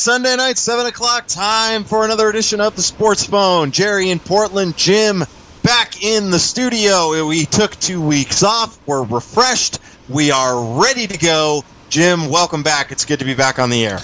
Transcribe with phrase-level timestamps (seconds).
[0.00, 3.70] Sunday night, 7 o'clock, time for another edition of the Sports Phone.
[3.70, 5.22] Jerry in Portland, Jim
[5.62, 7.26] back in the studio.
[7.26, 8.78] We took two weeks off.
[8.86, 9.78] We're refreshed.
[10.08, 11.64] We are ready to go.
[11.90, 12.90] Jim, welcome back.
[12.90, 13.98] It's good to be back on the air.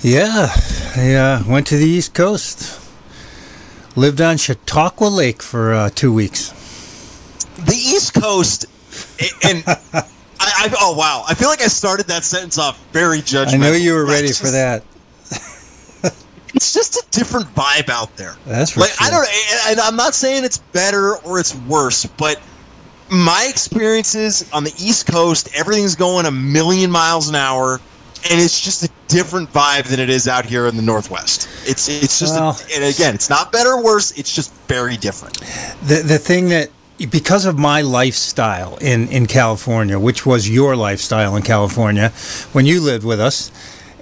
[0.00, 0.48] Yeah,
[0.96, 2.80] I uh, went to the East Coast.
[3.94, 6.48] Lived on Chautauqua Lake for uh, two weeks.
[7.58, 8.64] The East Coast,
[9.44, 10.02] and I,
[10.40, 13.52] I, oh wow, I feel like I started that sentence off very judgmental.
[13.52, 14.82] I know you were ready It's for that.
[16.56, 18.34] It's just a different vibe out there.
[18.46, 19.06] That's for like sure.
[19.06, 19.28] I don't,
[19.68, 22.40] and I'm not saying it's better or it's worse, but
[23.10, 27.74] my experiences on the East Coast, everything's going a million miles an hour,
[28.30, 31.46] and it's just a different vibe than it is out here in the Northwest.
[31.66, 34.12] It's it's just, Well- a, and again, it's not better or worse.
[34.12, 35.36] It's just very different.
[35.86, 36.70] the the thing that
[37.10, 42.08] because of my lifestyle in in California, which was your lifestyle in California
[42.52, 43.52] when you lived with us,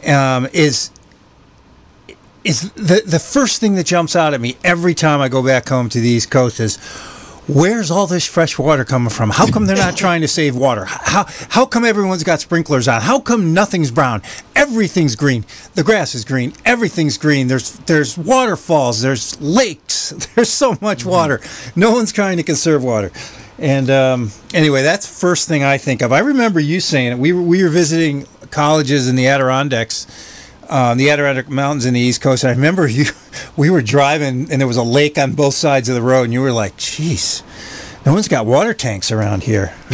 [0.07, 0.91] um, is
[2.45, 5.69] is the the first thing that jumps out at me every time I go back
[5.69, 6.79] home to the East Coast is.
[7.47, 9.29] Where's all this fresh water coming from?
[9.29, 10.87] How come they're not trying to save water?
[10.87, 13.03] How how come everyone's got sprinklers on?
[13.03, 14.23] How come nothing's brown?
[14.57, 15.45] Everything's green.
[15.75, 16.55] The grass is green.
[16.65, 17.47] Everything's green.
[17.49, 19.03] There's there's waterfalls.
[19.03, 20.11] There's lakes.
[20.35, 21.43] There's so much water.
[21.77, 23.13] No one's trying to conserve water.
[23.59, 26.13] And um, anyway, that's first thing I think of.
[26.13, 27.19] I remember you saying it.
[27.19, 30.07] We were, we were visiting colleges in the Adirondacks,
[30.69, 32.45] uh, the Adirondack Mountains in the East Coast.
[32.45, 33.07] I remember you,
[33.57, 36.33] we were driving and there was a lake on both sides of the road, and
[36.33, 37.43] you were like, "Jeez."
[38.07, 39.75] no one's got water tanks around here."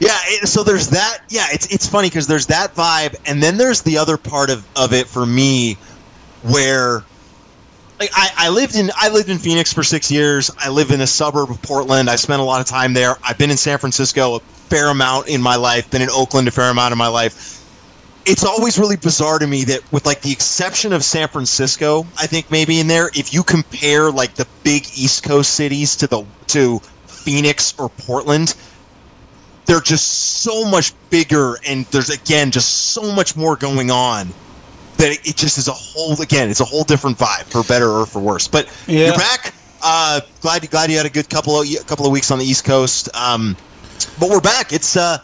[0.00, 0.16] yeah.
[0.44, 1.18] So there's that.
[1.28, 4.66] Yeah, it's it's funny because there's that vibe, and then there's the other part of,
[4.76, 5.74] of it for me,
[6.42, 7.04] where
[8.00, 10.50] like I, I lived in I lived in Phoenix for six years.
[10.58, 12.10] I live in a suburb of Portland.
[12.10, 13.16] I spent a lot of time there.
[13.22, 15.90] I've been in San Francisco a fair amount in my life.
[15.90, 17.61] Been in Oakland a fair amount in my life.
[18.24, 22.26] It's always really bizarre to me that, with like the exception of San Francisco, I
[22.26, 26.24] think maybe in there, if you compare like the big East Coast cities to the
[26.48, 28.54] to Phoenix or Portland,
[29.66, 34.34] they're just so much bigger and there's again just so much more going on
[34.98, 37.90] that it, it just is a whole again it's a whole different vibe for better
[37.90, 38.48] or for worse.
[38.48, 39.06] But Yeah.
[39.06, 39.54] you're back.
[39.82, 42.64] Uh glad glad you had a good couple of couple of weeks on the east
[42.64, 43.08] coast.
[43.14, 43.58] Um
[44.16, 44.72] but we're back.
[44.72, 45.18] It's uh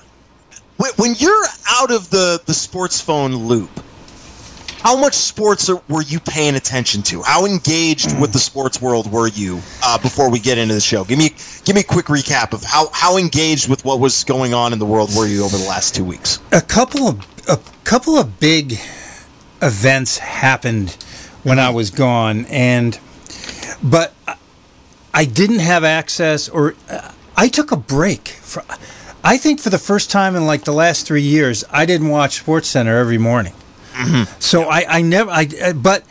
[0.78, 3.70] when, you're out of the the sports phone loop
[4.80, 7.20] how much sports are, were you paying attention to?
[7.22, 11.04] How engaged with the sports world were you uh, before we get into the show?
[11.04, 11.30] Give me
[11.64, 14.78] give me a quick recap of how, how engaged with what was going on in
[14.78, 16.38] the world were you over the last two weeks?
[16.52, 18.78] a couple of a couple of big
[19.60, 20.96] events happened
[21.42, 22.98] when I was gone, and
[23.82, 24.14] but
[25.14, 28.28] I- didn't have access, or uh, I took a break.
[28.28, 28.62] For,
[29.24, 32.38] I think for the first time in like the last three years, I didn't watch
[32.38, 33.52] Sports Center every morning.
[34.38, 36.04] So I, I never, I, uh, but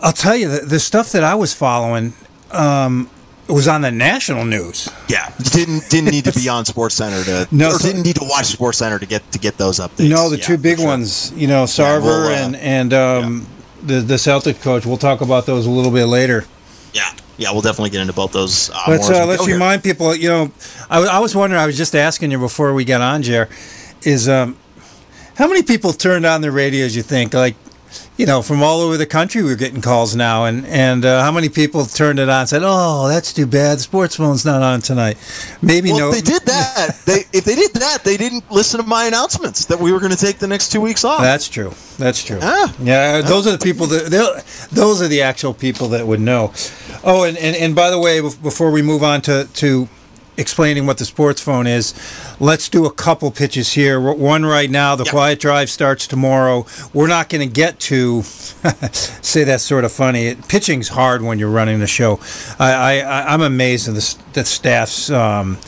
[0.00, 2.14] I'll tell you the, the stuff that I was following
[2.50, 3.08] um,
[3.48, 4.88] was on the national news.
[5.08, 8.16] Yeah, didn't didn't need to be on Sports Center to No, or so- didn't need
[8.16, 10.08] to watch Sports Center to get to get those updates.
[10.10, 10.86] No, the Yeah, two big sure.
[10.88, 13.46] ones, you know, Sarver we'll, uh, and and um,
[13.84, 14.84] the the Celtic coach.
[14.84, 16.44] We'll talk about those a little bit later.
[16.92, 18.68] Yeah, yeah, we'll definitely get into both those.
[18.70, 19.54] Uh, Let's uh, let's here.
[19.54, 20.14] remind people.
[20.14, 20.52] You know,
[20.90, 21.60] I, was- I was wondering.
[21.62, 23.48] I was just asking you before we got on, Jer,
[24.02, 24.56] is um,
[25.36, 26.94] how many people turned on the radios?
[26.94, 27.56] You think like.
[28.18, 31.30] You know, from all over the country, we're getting calls now, and and uh, how
[31.30, 32.40] many people turned it on?
[32.40, 33.78] and Said, "Oh, that's too bad.
[33.78, 35.16] The sports phone's not on tonight."
[35.62, 36.08] Maybe Well, no.
[36.10, 39.64] if they did that, they if they did that, they didn't listen to my announcements
[39.66, 41.20] that we were going to take the next two weeks off.
[41.22, 41.72] That's true.
[41.96, 42.40] That's true.
[42.42, 42.74] Ah.
[42.82, 46.52] Yeah, those are the people that those are the actual people that would know.
[47.04, 49.88] Oh, and, and, and by the way, before we move on to to
[50.36, 51.94] explaining what the sports phone is,
[52.38, 54.00] let's do a couple pitches here.
[54.00, 55.12] One right now, the Yep.
[55.12, 56.64] quiet drive starts tomorrow.
[56.94, 58.22] We're not going to get to
[58.92, 60.28] say that's sort of funny.
[60.28, 62.20] It, pitching's hard when you're running the show.
[62.58, 65.10] I, I I'm amazed at the, the staff's.
[65.10, 65.58] Um,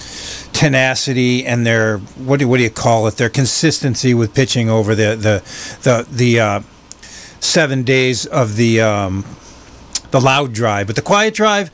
[0.53, 3.17] tenacity and their what do what do you call it?
[3.17, 5.43] Their consistency with pitching over the the
[5.83, 6.61] the the uh,
[7.41, 9.25] seven days of the um,
[10.11, 11.71] the loud drive, but the quiet drive.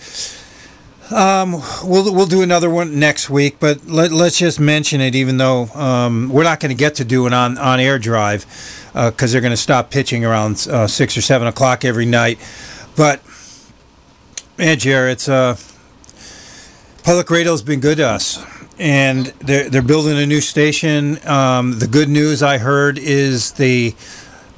[1.10, 1.52] Um,
[1.84, 5.66] we'll we'll do another one next week, but let, let's just mention it, even though
[5.66, 8.44] um, we're not going to get to do an on on air drive
[8.92, 12.38] because they're going to stop pitching around uh, six or seven o'clock every night.
[12.96, 13.20] But
[14.58, 15.56] man, Jared, it's uh,
[17.04, 18.44] public radio's been good to us,
[18.78, 21.24] and they're they're building a new station.
[21.28, 23.94] Um, the good news I heard is the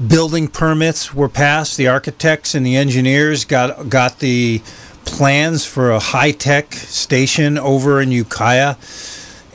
[0.05, 1.77] building permits were passed.
[1.77, 4.63] The architects and the engineers got got the
[5.05, 8.77] plans for a high tech station over in Ukiah,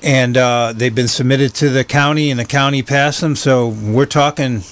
[0.02, 3.36] and uh, they've been submitted to the county, and the county passed them.
[3.36, 4.64] So we're talking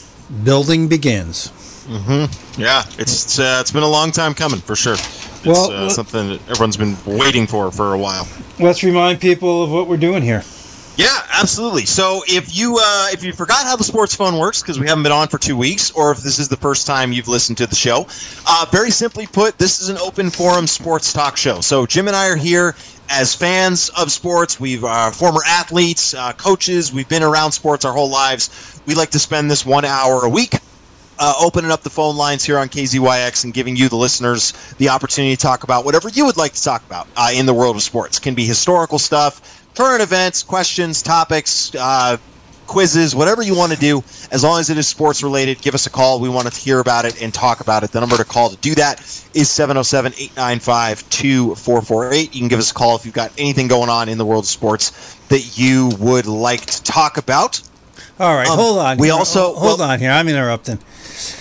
[0.43, 1.51] building begins.
[1.87, 2.61] Mm-hmm.
[2.61, 4.93] Yeah, it's it's, uh, it's been a long time coming for sure.
[4.93, 8.27] It's Well, uh, something that everyone's been waiting for for a while.
[8.59, 10.43] Let's remind people of what we're doing here.
[11.01, 11.87] Yeah, absolutely.
[11.87, 15.01] So if you uh, if you forgot how the sports phone works because we haven't
[15.01, 17.65] been on for two weeks, or if this is the first time you've listened to
[17.65, 18.05] the show,
[18.45, 21.59] uh, very simply put, this is an open forum sports talk show.
[21.59, 22.75] So Jim and I are here
[23.09, 24.59] as fans of sports.
[24.59, 26.93] We've uh, former athletes, uh, coaches.
[26.93, 28.79] We've been around sports our whole lives.
[28.85, 30.53] We like to spend this one hour a week
[31.21, 34.89] uh, opening up the phone lines here on KZYX and giving you, the listeners, the
[34.89, 37.75] opportunity to talk about whatever you would like to talk about uh, in the world
[37.75, 38.17] of sports.
[38.17, 42.15] Can be historical stuff, current events, questions, topics, uh,
[42.67, 45.59] quizzes, whatever you want to do, as long as it is sports related.
[45.59, 46.19] Give us a call.
[46.19, 47.91] We want to hear about it and talk about it.
[47.91, 48.99] The number to call to do that
[49.33, 52.31] is 707 895 2448.
[52.35, 54.43] You can give us a call if you've got anything going on in the world
[54.43, 57.59] of sports that you would like to talk about.
[58.19, 58.97] All right, Um, hold on.
[58.99, 59.15] we here.
[59.15, 60.11] also- hold well- on here.
[60.11, 60.77] I'm interrupting.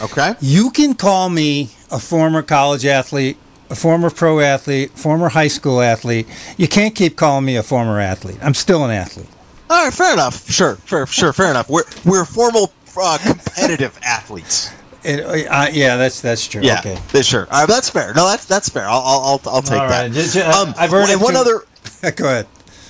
[0.01, 0.35] Okay?
[0.41, 3.37] You can call me a former college athlete,
[3.71, 6.27] a former pro athlete, former high school athlete.
[6.57, 8.39] You can't keep calling me a former athlete.
[8.43, 9.29] I'm still an athlete.
[9.71, 10.51] All right, fair enough.
[10.51, 11.69] Sure, fair, sure, fair enough.
[11.71, 14.71] We're we're formal uh, competitive athletes.
[15.05, 16.61] It, uh, yeah, that's that's true.
[16.63, 16.99] Yeah, Okay.
[17.13, 17.47] th- sure.
[17.51, 18.13] All right, that's fair.
[18.15, 18.87] No, that's that's fair.
[18.89, 20.03] I'll I'll I'll, I'll take All that.
[20.03, 20.13] right.
[20.13, 21.41] Just- uh, I've heard and one too.
[21.41, 22.13] other.
[22.17, 22.47] Go ahead.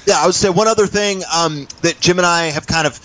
[0.06, 2.99] Yeah, I would say one other thing um, that Jim and I have kind of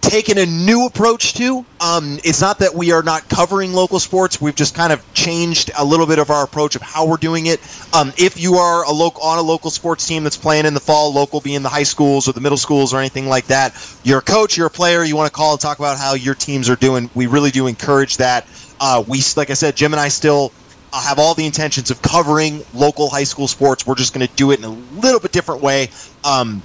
[0.00, 1.64] taken a new approach to.
[1.80, 4.40] Um, it's not that we are not covering local sports.
[4.40, 7.46] We've just kind of changed a little bit of our approach of how we're doing
[7.46, 7.60] it.
[7.94, 10.80] Um, if you are a local on a local sports team that's playing in the
[10.80, 14.18] fall, local being the high schools or the middle schools or anything like that, you're
[14.18, 16.68] a coach, you're a player, you want to call and talk about how your teams
[16.68, 17.10] are doing.
[17.14, 18.46] We really do encourage that.
[18.80, 20.52] Uh, we, like I said, Jim and I still
[20.92, 23.86] uh, have all the intentions of covering local high school sports.
[23.86, 25.90] We're just going to do it in a little bit different way.
[26.24, 26.62] Um,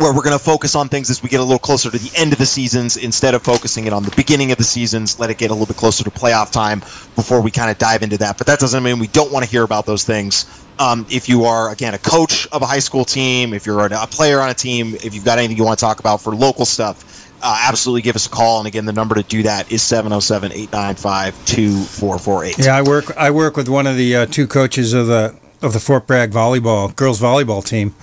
[0.00, 2.10] where we're going to focus on things as we get a little closer to the
[2.16, 5.20] end of the seasons instead of focusing it on the beginning of the seasons.
[5.20, 6.80] Let it get a little bit closer to playoff time
[7.16, 8.38] before we kind of dive into that.
[8.38, 10.46] But that doesn't mean we don't want to hear about those things.
[10.78, 14.06] Um, if you are, again, a coach of a high school team, if you're a
[14.06, 16.64] player on a team, if you've got anything you want to talk about for local
[16.64, 18.58] stuff, uh, absolutely give us a call.
[18.58, 22.58] And again, the number to do that is 707 895 2448.
[22.58, 23.14] Yeah, I work.
[23.18, 26.30] I work with one of the uh, two coaches of the of the Fort Bragg
[26.30, 27.94] volleyball girls volleyball team,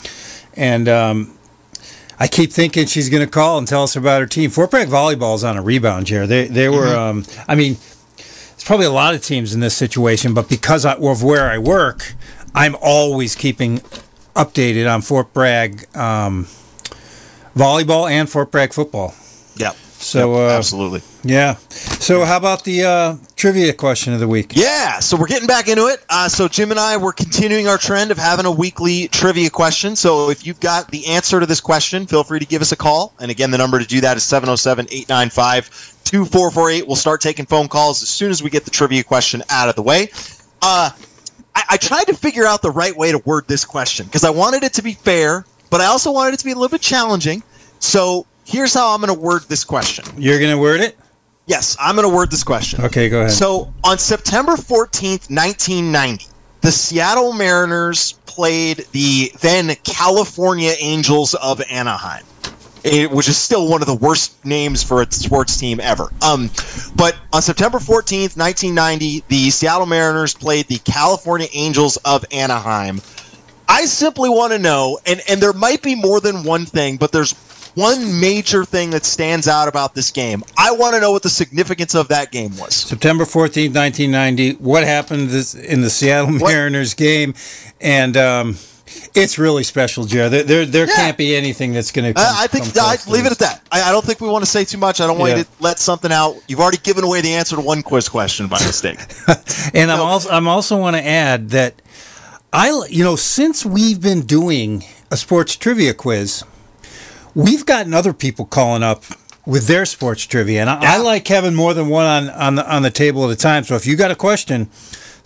[0.54, 1.37] and um,
[2.20, 4.50] I keep thinking she's going to call and tell us about her team.
[4.50, 6.30] Fort Bragg volleyball is on a rebound, Jared.
[6.30, 6.96] They they were.
[6.96, 7.78] Um, I mean,
[8.18, 11.58] there's probably a lot of teams in this situation, but because I, of where I
[11.60, 12.16] work,
[12.56, 13.80] I'm always keeping
[14.36, 16.46] updated on Fort Bragg um,
[17.56, 19.14] volleyball and Fort Bragg football.
[19.58, 19.76] Yep.
[20.08, 21.02] So Yep, uh, absolutely.
[21.24, 21.56] yeah.
[22.00, 24.54] So how about the uh, trivia question of the week?
[24.56, 26.02] Yeah, so we're getting back into it.
[26.10, 29.98] Uh, so Jim and I, we're continuing our trend of having a weekly trivia question.
[29.98, 32.78] So if you've got the answer to this question, feel free to give us a
[32.78, 33.14] call.
[33.20, 36.88] And again, the number to do that is 707-895-2448.
[36.88, 39.76] We'll start taking phone calls as soon as we get the trivia question out of
[39.76, 40.10] the way.
[40.62, 40.92] Uh,
[41.54, 44.30] I, I tried to figure out the right way to word this question because I
[44.30, 46.80] wanted it to be fair, but I also wanted it to be a little bit
[46.80, 47.44] challenging.
[47.80, 50.06] So here's how I'm going to word this question.
[50.18, 50.98] You're going to word it?
[51.46, 52.84] Yes, I'm going to word this question.
[52.84, 53.32] Okay, go ahead.
[53.32, 56.26] So on September 14th, 1990,
[56.62, 62.24] the Seattle Mariners played the then California Angels of Anaheim.
[63.12, 66.10] Which is still one of the worst names for a sports team ever.
[66.22, 66.50] Um,
[66.96, 73.02] but on September 14th, 1990, the Seattle Mariners played the California Angels of Anaheim.
[73.68, 77.12] I simply want to know, and, and there might be more than one thing, but
[77.12, 77.34] there's
[77.78, 80.44] one major thing that stands out about this game.
[80.58, 82.74] I want to know what the significance of that game was.
[82.76, 84.54] September 14th, 1990.
[84.54, 85.30] What happened
[85.64, 87.36] in the Seattle What- Mariners game?
[87.80, 88.58] And um,
[89.14, 90.32] it's really special, Jared.
[90.32, 90.96] There, there, there Yeah.
[90.96, 92.20] can't be anything that's going to.
[92.20, 93.62] I think I, leave it at that.
[93.72, 95.00] I, I don't think we want to say too much.
[95.00, 95.38] I don't want Yeah.
[95.40, 96.36] you to let something out.
[96.48, 99.00] You've already given away the answer to one quiz question by mistake.
[99.74, 101.82] And I'm also I'm also want to add that
[102.54, 106.44] I you know since we've been doing a sports trivia quiz,
[107.36, 109.04] we've gotten other people calling up
[109.46, 112.76] with their sports trivia, and I, I like having more than one on on the
[112.76, 113.64] on the table at a time.
[113.64, 114.70] So if you got a question.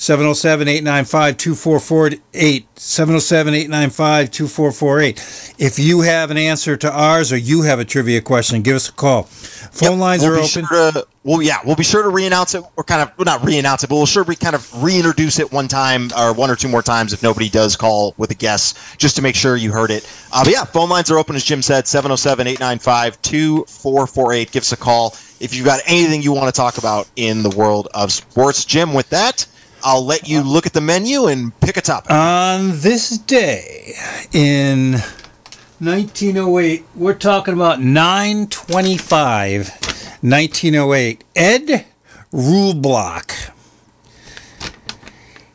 [0.01, 8.63] 707-895-2448 707-895-2448 if you have an answer to ours or you have a trivia question
[8.63, 11.75] give us a call phone Yep, lines we'll are open Sure to, well, yeah, we'll
[11.75, 14.23] be sure to re-announce it, or kind of well, not re-announce it, but we'll sure
[14.23, 17.47] we kind of reintroduce it one time or one or two more times if nobody
[17.47, 20.11] does call with a guess, just to make sure you heard it.
[20.33, 24.51] Uh, but yeah, phone lines are open as Jim said, 707-895-2448.
[24.51, 27.51] Give us a call if you've got anything you want to talk about in the
[27.51, 28.65] world of sports.
[28.65, 29.45] Jim, with that,
[29.83, 32.11] I'll let you look at the menu and pick a topic.
[32.11, 33.93] On this day
[34.31, 34.93] in
[35.79, 39.69] 1908, we're talking about 925,
[40.21, 41.23] 1908.
[41.35, 41.85] Ed
[42.31, 43.51] Reulbach.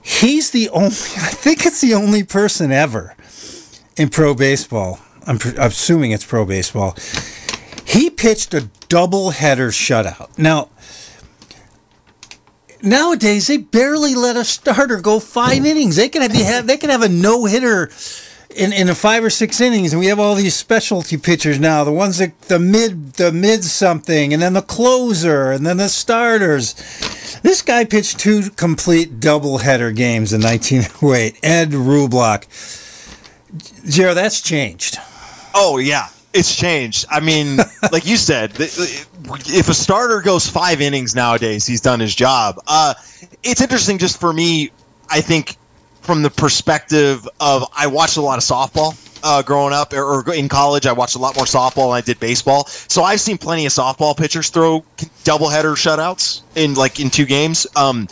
[0.03, 3.15] He's the only, I think it's the only person ever
[3.97, 4.99] in pro baseball.
[5.27, 6.97] I'm, I'm assuming it's pro baseball.
[7.85, 10.37] He pitched a double header shutout.
[10.39, 10.69] Now,
[12.87, 15.97] nowadays they barely let a starter go five innings.
[15.97, 17.91] They can have they can have a no hitter
[18.57, 21.85] in, in a five or six innings, and we have all these specialty pitchers now.
[21.85, 25.89] The ones that the mid the mid something, and then the closer, and then the
[25.89, 26.75] starters.
[27.43, 31.39] This guy pitched two complete doubleheader games in 1908.
[31.43, 32.47] Ed Reulbach.
[33.85, 34.99] Jero, that's changed.
[35.55, 37.07] Oh yeah, it's changed.
[37.11, 37.59] I mean,
[37.93, 38.53] like you said,
[39.47, 42.61] if a starter goes five innings nowadays, he's done his job.
[42.67, 42.95] Uh,
[43.43, 44.71] it's interesting just for me.
[45.09, 45.57] I think
[46.03, 50.35] from the perspective of I watched a lot of softball uh, growing up, or, or,
[50.35, 52.67] in college, I watched a lot more softball than I did baseball.
[52.67, 54.85] So I've seen plenty of softball pitchers throw
[55.25, 57.67] doubleheader shutouts in like in two games.
[57.77, 58.09] Um,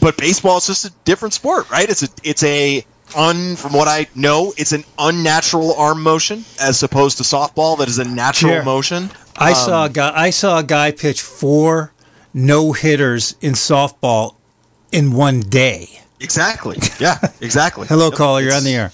[0.00, 1.88] but baseball is just a different sport, right?
[1.88, 2.84] It's a it's a
[3.16, 7.88] un from what I know, it's an unnatural arm motion as opposed to softball that
[7.88, 8.62] is a natural sure.
[8.64, 9.10] motion.
[9.36, 11.92] I um, saw a guy I saw a guy pitch four
[12.34, 14.36] no hitters in softball
[14.90, 16.00] in one day.
[16.20, 16.78] Exactly.
[17.00, 17.86] Yeah, exactly.
[17.86, 18.14] Hello, yep.
[18.14, 18.40] caller.
[18.40, 18.92] You're on the air.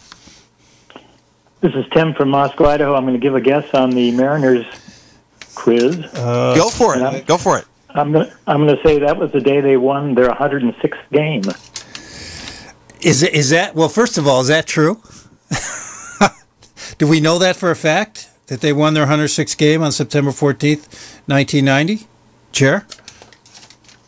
[1.60, 2.94] This is Tim from Moscow, Idaho.
[2.94, 4.64] I'm going to give a guess on the Mariners
[5.56, 5.98] quiz.
[6.14, 7.26] Uh, Go for it.
[7.26, 7.64] Go for it.
[7.90, 10.98] I'm going, to, I'm going to say that was the day they won their 106th
[11.10, 11.42] game.
[13.00, 13.88] Is it, is that well?
[13.88, 15.00] First of all, is that true?
[16.98, 20.30] Do we know that for a fact that they won their 106th game on September
[20.30, 20.88] 14th,
[21.26, 22.06] 1990?
[22.50, 22.86] Chair.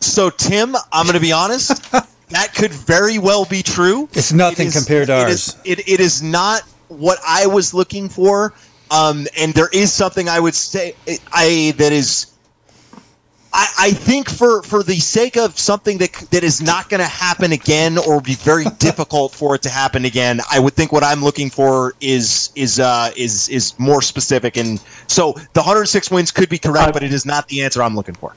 [0.01, 1.89] So, Tim, I'm going to be honest.
[2.29, 4.09] that could very well be true.
[4.13, 5.31] It's nothing it is, compared to it ours.
[5.31, 8.53] Is, it, it is not what I was looking for.
[8.89, 10.95] Um, and there is something I would say
[11.31, 12.30] I that is.
[13.53, 17.07] I, I think for, for the sake of something that that is not going to
[17.07, 21.03] happen again or be very difficult for it to happen again, I would think what
[21.03, 24.57] I'm looking for is is uh, is is more specific.
[24.57, 27.95] And so the 106 wins could be correct, but it is not the answer I'm
[27.95, 28.33] looking for.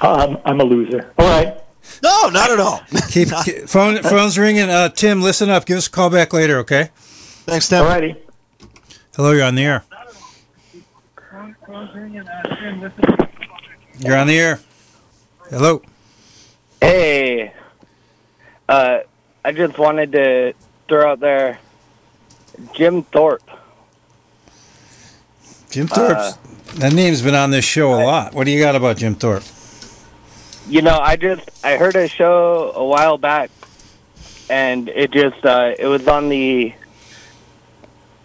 [0.00, 1.12] Um, I'm a loser.
[1.18, 1.58] All right.
[2.02, 2.80] No, not at all.
[3.10, 4.68] keep, keep phone phone's ringing.
[4.68, 5.66] Uh, Tim, listen up.
[5.66, 6.90] Give us a call back later, okay?
[6.94, 7.84] Thanks, Tim.
[7.84, 8.16] Alrighty.
[9.14, 9.84] Hello, you're on the air.
[14.04, 14.60] You're on the air.
[15.48, 15.80] Hello.
[16.80, 17.52] Hey.
[18.68, 18.98] Uh,
[19.44, 20.54] I just wanted to
[20.88, 21.60] throw out there
[22.72, 23.48] Jim Thorpe.
[25.70, 26.16] Jim Thorpe.
[26.16, 26.32] Uh,
[26.74, 28.34] that name's been on this show a lot.
[28.34, 29.44] What do you got about Jim Thorpe?
[30.68, 33.50] You know, I just I heard a show a while back,
[34.50, 36.74] and it just uh, it was on the.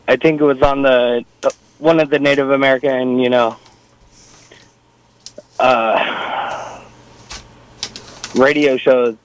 [0.08, 1.24] I think it was on the
[1.78, 3.58] one of the Native American, you know,
[5.60, 6.82] uh,
[8.36, 9.16] radio shows.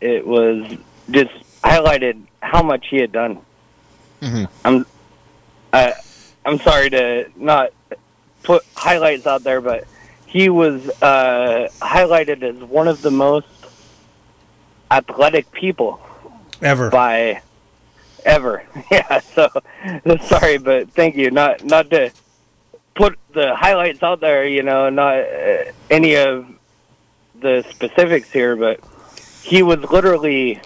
[0.00, 0.76] It was
[1.10, 1.32] just
[1.62, 3.38] highlighted how much he had done.
[4.20, 4.44] Mm-hmm.
[4.64, 4.86] I'm,
[5.72, 5.94] I,
[6.44, 7.72] I'm sorry to not
[8.42, 9.86] put highlights out there, but
[10.26, 13.46] he was uh, highlighted as one of the most
[14.90, 16.00] athletic people
[16.60, 17.42] ever by
[18.24, 18.62] ever.
[18.90, 19.20] Yeah.
[19.20, 19.48] So
[20.22, 21.30] sorry, but thank you.
[21.30, 22.10] Not not to
[22.94, 24.46] put the highlights out there.
[24.46, 26.46] You know, not uh, any of
[27.40, 28.80] the specifics here, but
[29.42, 30.60] he was literally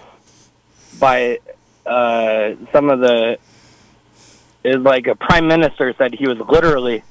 [0.99, 1.39] by
[1.85, 3.37] uh, some of the
[4.63, 7.03] is like a prime minister said he was literally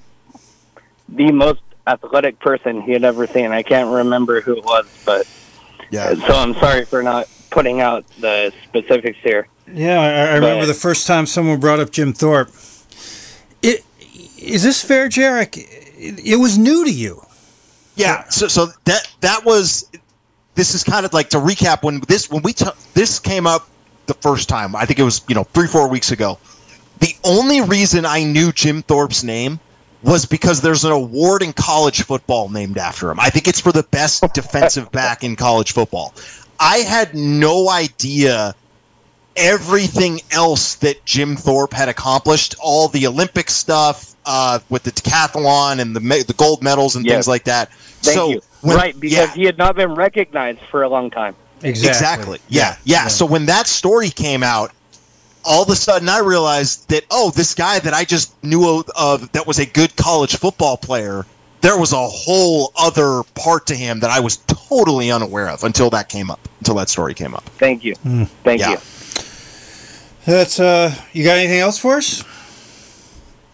[1.09, 3.53] the most athletic person he had ever seen.
[3.53, 5.27] I can't remember who it was, but
[5.91, 6.15] yeah.
[6.15, 9.49] So I'm sorry for not putting out the specifics here.
[9.73, 12.51] Yeah, I, I remember but, the first time someone brought up Jim Thorpe.
[14.39, 15.57] Is this fair, Jarek?
[15.57, 17.23] It, it was new to you.
[17.95, 18.25] Yeah.
[18.29, 19.91] So so that that was.
[20.55, 22.65] This is kind of like to recap when this when we t-
[22.95, 23.69] this came up
[24.07, 24.75] the first time.
[24.75, 26.39] I think it was you know three four weeks ago.
[27.01, 29.61] The only reason I knew Jim Thorpe's name
[30.03, 33.21] was because there's an award in college football named after him.
[33.21, 36.15] I think it's for the best defensive back in college football.
[36.61, 38.55] I had no idea
[39.37, 45.79] everything else that Jim Thorpe had accomplished, all the Olympic stuff uh, with the decathlon
[45.79, 47.15] and the the gold medals and yes.
[47.15, 47.73] things like that.
[47.73, 48.41] Thank so you.
[48.63, 49.35] When, right, because yeah.
[49.35, 51.35] he had not been recognized for a long time.
[51.63, 51.89] Exactly.
[51.89, 52.39] exactly.
[52.49, 53.09] Yeah, yeah, yeah.
[53.09, 54.73] So when that story came out,
[55.45, 58.91] all of a sudden I realized that oh, this guy that I just knew of,
[58.97, 61.25] of, that was a good college football player,
[61.61, 65.89] there was a whole other part to him that I was totally unaware of until
[65.91, 67.45] that came up, until that story came up.
[67.45, 67.95] Thank you.
[67.97, 68.29] Mm.
[68.45, 68.71] Thank yeah.
[68.73, 68.77] you.
[70.27, 72.25] That's uh, you got anything else for us?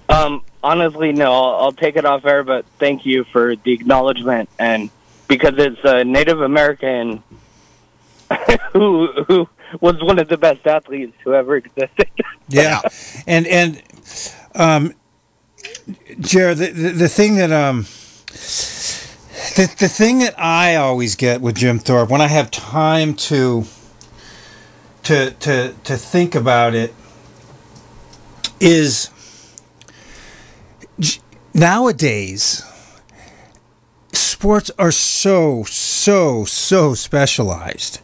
[0.09, 1.31] Um, honestly, no.
[1.31, 4.91] I'll, I'll take it off air, but thank you for the acknowledgement and
[5.29, 7.23] because it's a Native American
[8.73, 9.49] who who
[9.81, 12.09] was one of the best athletes who ever existed.
[12.49, 12.81] Yeah,
[13.27, 13.83] and and
[14.55, 14.93] um,
[16.21, 17.87] Jared, the, the the thing that um.
[19.57, 23.65] The, the thing that I always get with Jim Thorpe when I have time to
[25.05, 26.95] to to to think about it
[28.61, 29.11] is
[31.55, 32.63] nowadays
[34.13, 38.01] sports are so so so specialized.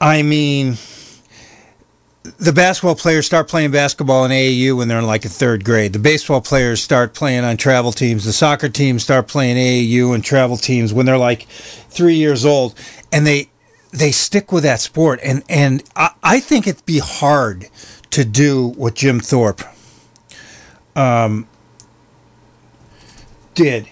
[0.00, 0.78] I mean,
[2.38, 5.92] the basketball players start playing basketball in AAU when they're in like a third grade.
[5.92, 8.24] The baseball players start playing on travel teams.
[8.24, 12.74] The soccer teams start playing AAU and travel teams when they're like three years old,
[13.12, 13.50] and they
[13.90, 15.20] they stick with that sport.
[15.22, 17.68] And and I, I think it'd be hard
[18.10, 19.62] to do what Jim Thorpe
[20.96, 21.46] um,
[23.54, 23.88] did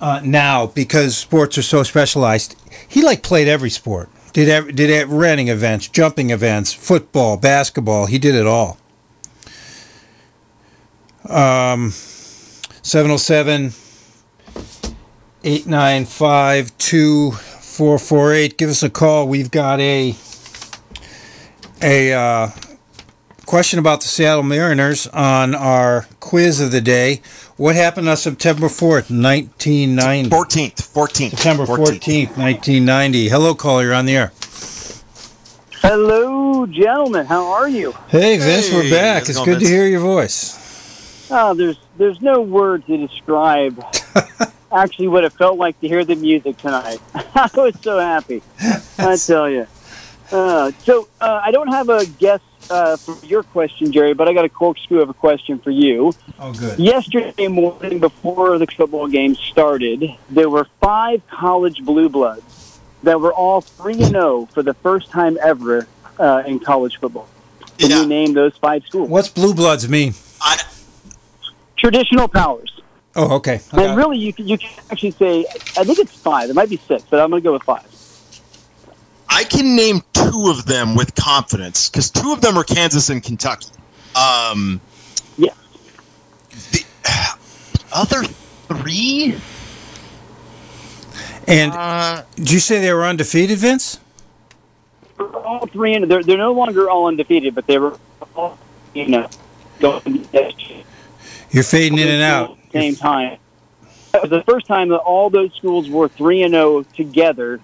[0.00, 2.56] uh, now because sports are so specialized.
[2.88, 4.08] He like played every sport.
[4.32, 8.06] Did ev- did running events, jumping events, football, basketball.
[8.06, 8.78] He did it all.
[11.28, 13.72] Um, 707
[15.42, 16.78] 895
[17.70, 18.58] 2448.
[18.58, 19.28] Give us a call.
[19.28, 20.16] We've got a
[21.80, 22.48] a uh,
[23.46, 27.22] question about the Seattle Mariners on our quiz of the day.
[27.56, 30.30] What happened on September 4th, 1990?
[30.30, 31.30] 14th, 14th.
[31.30, 33.28] September 14th, 1990.
[33.28, 33.84] Hello, caller.
[33.84, 34.32] You're on the air.
[35.80, 37.24] Hello, gentlemen.
[37.24, 37.92] How are you?
[38.08, 39.28] Hey, Vince, we're back.
[39.28, 41.30] It's going, good to hear your voice.
[41.30, 43.82] Oh, there's there's no word to describe
[44.72, 47.00] actually what it felt like to hear the music tonight.
[47.14, 48.42] I was so happy.
[48.98, 49.66] I tell you.
[50.30, 54.32] Uh, so uh, I don't have a guess uh, for your question, Jerry, but I
[54.32, 56.14] got a corkscrew of a question for you.
[56.38, 56.78] Oh, good.
[56.78, 62.44] Yesterday morning, before the football game started, there were five college blue bloods
[63.02, 67.28] that were all three and zero for the first time ever uh, in college football.
[67.78, 68.02] Can Yeah.
[68.02, 69.08] you name those five schools?
[69.08, 70.14] What's Blue Bloods mean?
[70.40, 70.58] I,
[71.76, 72.79] Traditional powers.
[73.16, 73.60] Oh, okay.
[73.72, 75.46] I got And really, you can, you can actually say,
[75.76, 76.48] I think it's five.
[76.50, 77.86] It might be six, but I'm going to go with five.
[79.28, 83.22] I can name two of them with confidence because two of them are Kansas and
[83.22, 83.70] Kentucky.
[84.14, 84.80] Um,
[85.38, 85.50] Yeah.
[86.72, 86.84] the
[87.92, 88.22] other
[88.68, 89.34] three?
[91.46, 93.98] And Uh, did you say they were undefeated, Vince?
[95.18, 97.98] They're all three, and they're, they're no longer all undefeated, but they were
[98.36, 98.58] all,
[98.94, 99.28] you know,
[99.80, 100.28] going
[101.50, 102.56] You're fading in and out.
[102.70, 103.38] At the same time.
[104.14, 107.60] It was the first time that all those schools were three and zero together,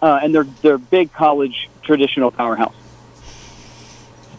[0.00, 2.74] uh, and they're they're big college traditional powerhouse.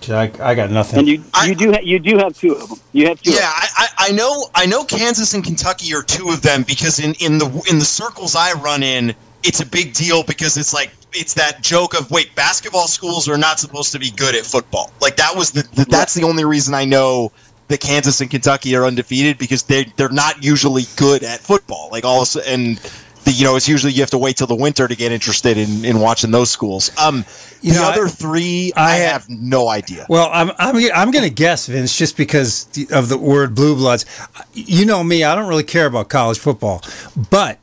[0.09, 0.99] I, I got nothing.
[0.99, 2.79] And you I- you do ha- you do have two of them.
[2.93, 3.31] You have two.
[3.31, 4.47] of yeah, I, I, I know.
[4.53, 7.85] I know Kansas and Kentucky are two of them because in, in the in the
[7.85, 12.11] circles I run in, it's a big deal because it's like it's that joke of
[12.11, 14.91] wait, basketball schools are not supposed to be good at football.
[15.01, 17.31] Like that was the, the that's the only reason I know
[17.67, 21.89] that Kansas and Kentucky are undefeated because they they're not usually good at football.
[21.91, 22.77] Like all and
[23.23, 25.57] the, you know it's usually you have to wait till the winter to get interested
[25.57, 26.91] in, in watching those schools.
[26.99, 27.25] Um,
[27.61, 30.05] You the know, I- other three, I I, had- have no idea.
[30.09, 34.05] Well, I'm I'm I'm going to guess Vince just because of the word blue bloods.
[34.53, 36.83] You know me, I don't really care about college football,
[37.31, 37.57] but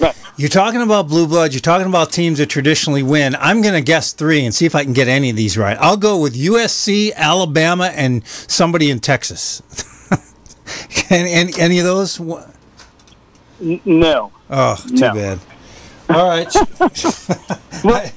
[0.00, 0.14] Right.
[0.36, 1.54] you're talking about blue bloods.
[1.54, 3.34] You're talking about teams that traditionally win.
[3.36, 5.76] I'm going to guess three and see if I can get any of these right.
[5.80, 9.62] I'll go with USC, Alabama, and somebody in Texas.
[11.10, 12.20] any, any any of those?
[13.60, 14.32] No.
[14.50, 15.14] Oh, too No.
[15.14, 15.38] bad.
[16.10, 16.54] All right.
[17.84, 18.10] Well,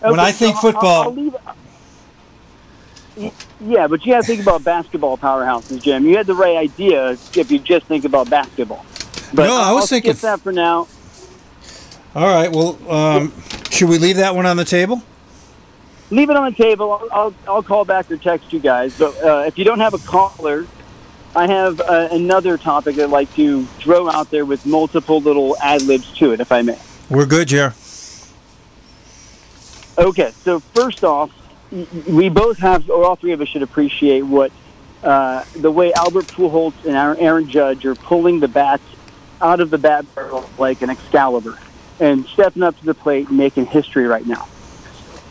[0.02, 1.34] When I think so I'll- football- I'll leave-
[3.60, 6.04] Yeah, but you got to think about basketball powerhouses, Jim.
[6.06, 8.84] You had the right idea if you just think about basketball.
[9.32, 10.86] But No, I I'll- was I'll thinking- that for now.
[12.16, 12.50] All right.
[12.50, 13.30] Well, um,
[13.68, 15.02] should we leave that one on the table?
[16.08, 16.90] Leave it on the table.
[16.90, 18.98] I'll, I'll, I'll call back or text you guys.
[18.98, 20.66] But uh, if you don't have a caller,
[21.34, 25.82] I have uh, another topic I'd like to throw out there with multiple little ad
[25.82, 26.78] libs to it, if I may.
[27.10, 27.74] We're good, Jer.
[29.98, 31.30] Okay, so first off,
[32.08, 34.52] we both have, or all three of us should appreciate what
[35.02, 38.82] uh, the way Albert Pujols and Aaron Judge are pulling the bats
[39.42, 41.58] out of the bat barrel like an Excalibur
[42.00, 44.46] and stepping up to the plate and making history right now.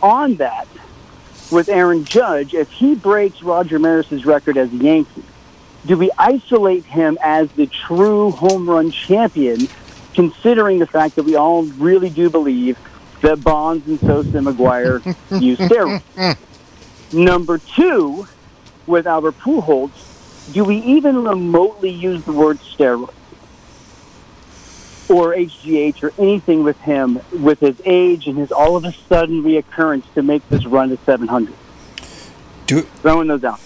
[0.02, 0.68] On that,
[1.50, 5.24] with Aaron Judge, if he breaks Roger Maris's record as a Yankee,
[5.86, 9.68] do we isolate him as the true home run champion,
[10.14, 12.76] considering the fact that we all really do believe
[13.22, 15.00] that Bonds and Sosa and McGwire
[15.40, 16.36] use steroids?
[17.12, 18.26] Number two,
[18.86, 19.92] with Albert Pujols,
[20.52, 23.10] do we even remotely use the word steroid?
[25.08, 29.42] Or HGH or anything with him with his age and his all of a sudden
[29.42, 31.54] reoccurrence to make this run to 700.
[32.66, 33.60] Do, Throwing those out.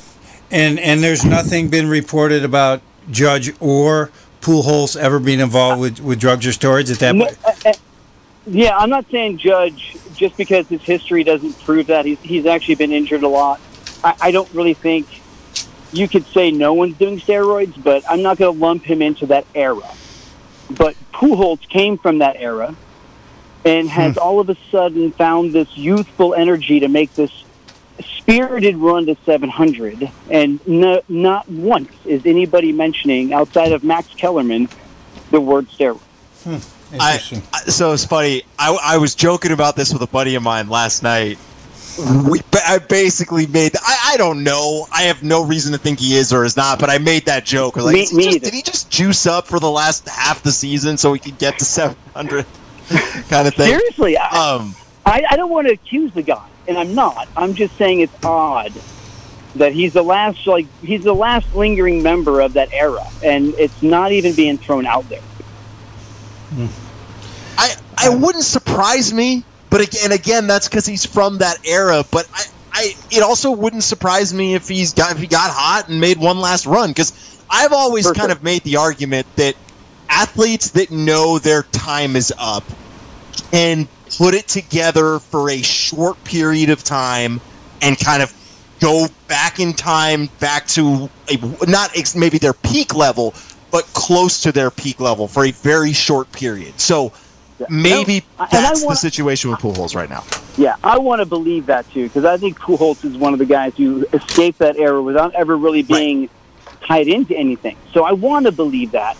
[0.50, 4.10] and and there's nothing been reported about Judge or
[4.42, 7.38] Pujols ever being involved with, with drugs or steroids at that No, point.
[7.44, 7.72] uh, uh,
[8.46, 12.04] yeah, I'm not saying Judge just because his history doesn't prove that.
[12.04, 13.60] He's he's actually been injured a lot.
[14.02, 15.08] I, I don't really think
[15.92, 19.26] you could say no one's doing steroids, but I'm not going to lump him into
[19.26, 19.94] that era.
[20.70, 22.74] But Pujols came from that era
[23.64, 23.94] and hmm.
[23.94, 27.30] has all of a sudden found this youthful energy to make this
[28.02, 30.10] spirited run to 700.
[30.30, 34.68] And no, not once is anybody mentioning, outside of Max Kellerman,
[35.30, 36.00] the word steroid.
[36.44, 36.56] Hmm,
[37.00, 37.42] I, Interesting.
[37.52, 38.42] I- so it's funny.
[38.58, 41.38] I, I was joking about this with a buddy of mine last night.
[41.98, 43.72] We I basically made.
[43.82, 44.86] I, I don't know.
[44.92, 47.44] I have no reason to think he is or is not, but I made that
[47.44, 47.76] joke.
[47.76, 50.96] Like, Me- me just- did he just juice up for the last half the season
[50.96, 52.46] so he could get to seven hundred,
[53.28, 53.68] kind of thing?
[53.68, 54.74] Seriously, I, Um,
[55.04, 57.28] I, I don't want to accuse the guy, and I'm not.
[57.36, 58.72] I'm just saying it's odd
[59.56, 63.82] that he's the last, like he's the last lingering member of that era, and it's
[63.82, 65.20] not even being thrown out there.
[67.58, 72.04] I I wouldn't surprise me, but again, again, that's because he's from that era.
[72.10, 75.88] But I, I, it also wouldn't surprise me if he's got if he got hot
[75.88, 76.90] and made one last run.
[76.90, 79.56] Because I've always For kind of made the argument that
[80.10, 82.64] athletes that know their time is up
[83.52, 87.40] and put it together for a short period of time
[87.80, 88.32] and kind of
[88.80, 93.34] go back in time back to a, not ex- maybe their peak level
[93.70, 97.12] but close to their peak level for a very short period so
[97.68, 100.24] maybe No, and I that's the situation with Pujols right now
[100.56, 103.46] Yeah, I want to believe that too, because I think Pujols is one of the
[103.46, 106.28] guys who escaped that era without ever really being
[106.86, 107.76] tied into anything.
[107.92, 109.16] So I want to believe that.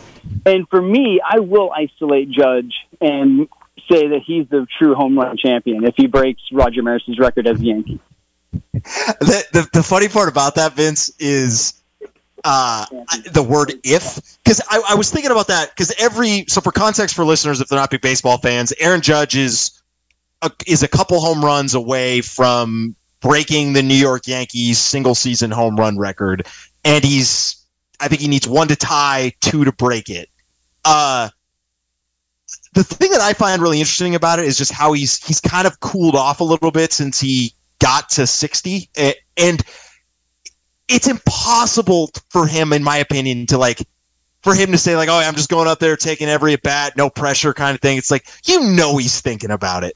[0.47, 3.49] And for me, I will isolate Judge and
[3.91, 7.61] say that he's the true home run champion if he breaks Roger Maris's record as
[7.61, 8.01] a Yankee.
[8.73, 11.80] the, the, the funny part about that vince is
[12.45, 12.87] uh,
[13.33, 17.15] the word if because I, I was thinking about that because every so for context
[17.15, 19.83] for listeners if they're not big baseball fans aaron judge is
[20.43, 25.51] a, is a couple home runs away from breaking the new york yankees single season
[25.51, 26.47] home run record
[26.85, 27.67] and he's
[28.01, 30.29] i think he needs one to tie two to break it.
[30.85, 31.29] Uh
[32.75, 35.67] the thing that i find really interesting about it is just how he's he's kind
[35.67, 39.63] of cooled off a little bit since he got to 60 a- and
[40.91, 43.79] it's impossible for him in my opinion to like
[44.43, 46.97] for him to say like oh i'm just going up there taking every at bat
[46.97, 49.95] no pressure kind of thing it's like you know he's thinking about it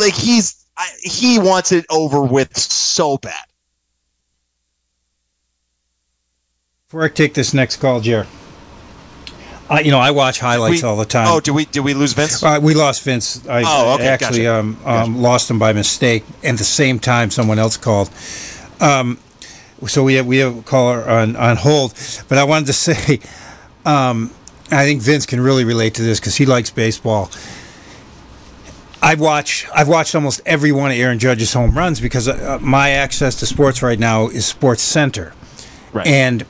[0.00, 3.34] like he's I, he wants it over with so bad
[6.86, 8.26] Before I take this next call, Jer,
[9.68, 11.26] I, you know I watch highlights We- all the time.
[11.28, 13.46] oh did we did we lose vince Uh, we lost Vince.
[13.46, 14.60] I, Oh, okay, I actually gotcha.
[14.60, 16.24] um, um, lost him by mistake.
[16.42, 18.08] At the same time, someone else called.
[18.80, 19.18] Um,
[19.86, 21.94] so we have we have a caller on on hold.
[22.28, 23.20] But I wanted to say,
[23.84, 24.30] um,
[24.70, 27.30] I think Vince can really relate to this because he likes baseball.
[29.00, 29.66] I watch.
[29.74, 33.46] I've watched almost every one of Aaron Judge's home runs because uh, my access to
[33.46, 35.34] sports right now is Sports Center,
[35.92, 36.44] right and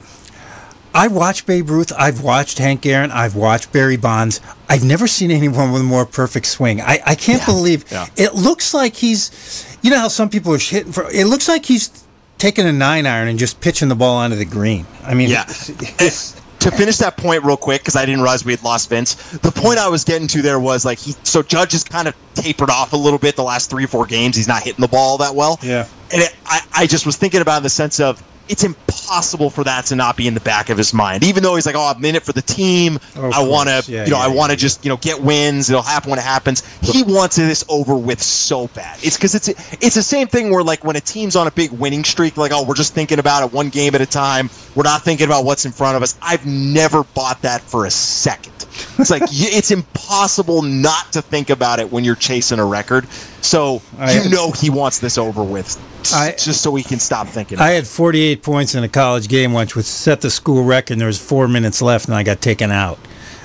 [0.94, 1.92] I watch Babe Ruth.
[1.96, 3.10] I've watched Hank Aaron.
[3.10, 4.40] I've watched Barry Bonds.
[4.68, 6.80] I've never seen anyone with a more perfect swing.
[6.80, 8.06] I, I can't believe yeah.
[8.16, 9.78] it looks like he's.
[9.82, 11.08] You know how some people are hitting for.
[11.10, 12.04] It looks like he's
[12.38, 14.86] taking a nine iron and just pitching the ball onto the green.
[15.04, 15.44] I mean, Yeah.
[15.44, 19.14] to finish that point real quick because I didn't realize we had lost Vince.
[19.38, 22.14] The point I was getting to there was like he so Judge has kind of
[22.34, 24.36] tapered off a little bit the last three or four games.
[24.36, 25.58] He's not hitting the ball that well.
[25.62, 25.86] yeah.
[26.12, 29.64] And it, I, I just was thinking about in the sense of it's impossible for
[29.64, 31.24] that to not be in the back of his mind.
[31.24, 32.98] Even though he's like, oh, I'm in it for the team.
[33.16, 34.60] Oh, I want to, Yeah, you know, yeah, I want to yeah.
[34.60, 35.70] just, you know, get wins.
[35.70, 36.62] It'll happen when it happens.
[36.80, 38.98] He wants this over with so bad.
[39.02, 41.70] It's because it's it's the same thing where like when a team's on a big
[41.72, 44.50] winning streak, like oh, we're just thinking about it one game at a time.
[44.74, 46.16] We're not thinking about what's in front of us.
[46.22, 48.52] I've never bought that for a second.
[48.98, 53.06] It's like it's impossible not to think about it when you're chasing a record.
[53.40, 55.76] So I- you know he wants this over with,
[56.12, 57.58] I- just so he can stop thinking.
[57.58, 60.92] I had 48 points in a college game once, which set the school record.
[60.94, 62.98] And there was four minutes left, and I got taken out.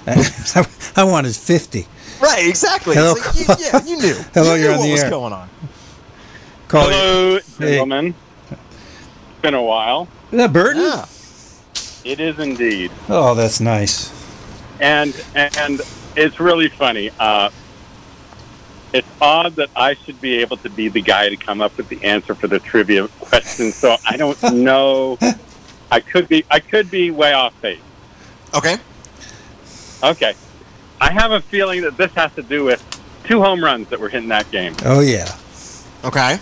[0.08, 0.26] I,
[0.96, 1.88] I wanted 50.
[2.22, 2.96] right, exactly.
[2.96, 3.14] Hello.
[3.14, 4.16] Like, you, yeah, you knew.
[4.34, 5.10] Hello, you you're on what the was air.
[5.10, 5.50] going on.
[6.68, 7.72] Call Hello, Hey.
[7.74, 8.16] gentlemen.
[8.52, 10.08] It's been a while.
[10.32, 10.82] Is that Burton?
[10.82, 11.06] Yeah.
[12.04, 14.12] It is indeed, Oh, that's nice.
[14.82, 15.80] and and
[16.18, 17.12] it's really funny.
[17.20, 17.50] Uh,
[18.94, 21.90] it's odd that I should be able to be the guy to come up with
[21.90, 23.72] the answer for the trivia question.
[23.72, 25.18] So I don't know.
[25.92, 26.46] I could be.
[26.50, 27.82] I could be way off base.
[28.56, 28.78] Okay.
[30.04, 30.36] Okay.
[31.02, 32.82] I have a feeling that this has to do with
[33.26, 34.76] two home runs that were hit in that game.
[34.86, 35.36] Oh yeah.
[36.04, 36.38] Okay.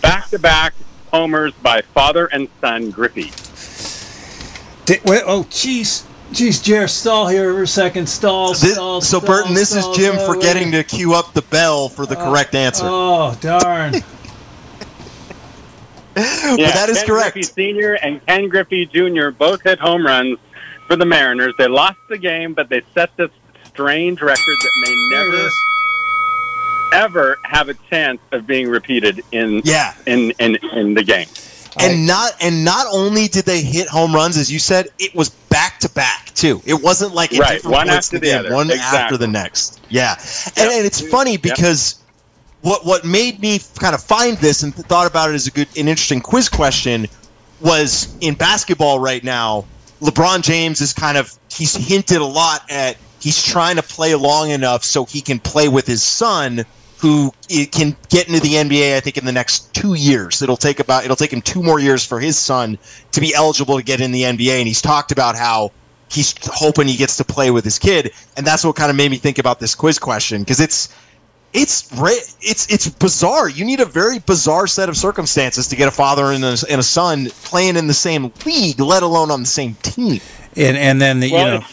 [0.00, 0.74] Back to back
[1.12, 3.30] homers by father and son Griffey.
[4.86, 6.04] Di- wait, oh, jeez.
[6.32, 8.08] Jeez, Jer, stall here for a second.
[8.08, 10.88] Stall, This- stall, so stall, Burton, this is Jim stall, forgetting wait.
[10.88, 12.84] to cue up the bell for the oh, correct answer.
[12.86, 13.92] Oh, darn.
[16.14, 17.32] but that is Ken correct.
[17.34, 17.94] Griffey Sr.
[17.94, 19.30] and Ken Griffey Jr.
[19.30, 20.38] both hit home runs
[20.86, 21.54] for the Mariners.
[21.58, 23.30] They lost the game, but they set this
[23.64, 25.48] strange record that may never
[26.92, 29.94] ever have a chance of being repeated in Yeah.
[30.06, 31.28] in, in, in the game.
[31.78, 35.30] And not and not only did they hit home runs, as you said, it was
[35.30, 36.60] back to back too.
[36.66, 38.54] It wasn't like Right, different one after the game, other.
[38.54, 38.98] one Exactly.
[38.98, 39.80] after the next.
[39.88, 40.72] Yeah, and, Yep.
[40.72, 41.96] and it's funny because
[42.62, 45.68] what what made me kind of find this and thought about it as a good
[45.76, 47.06] an interesting quiz question
[47.60, 49.64] was in basketball right now.
[50.02, 54.50] LeBron James is kind of he's hinted a lot at he's trying to play long
[54.50, 56.64] enough so he can play with his son
[57.00, 57.32] who
[57.72, 60.42] can get into the NBA I think in the next 2 years.
[60.42, 62.78] It'll take about it'll take him 2 more years for his son
[63.12, 65.72] to be eligible to get in the NBA and he's talked about how
[66.10, 69.10] he's hoping he gets to play with his kid and that's what kind of made
[69.10, 70.94] me think about this quiz question because it's
[71.52, 71.88] it's
[72.40, 73.48] it's it's bizarre.
[73.48, 76.78] You need a very bizarre set of circumstances to get a father and a, and
[76.78, 80.20] a son playing in the same league, let alone on the same team.
[80.56, 81.66] And and then the, Well, you know,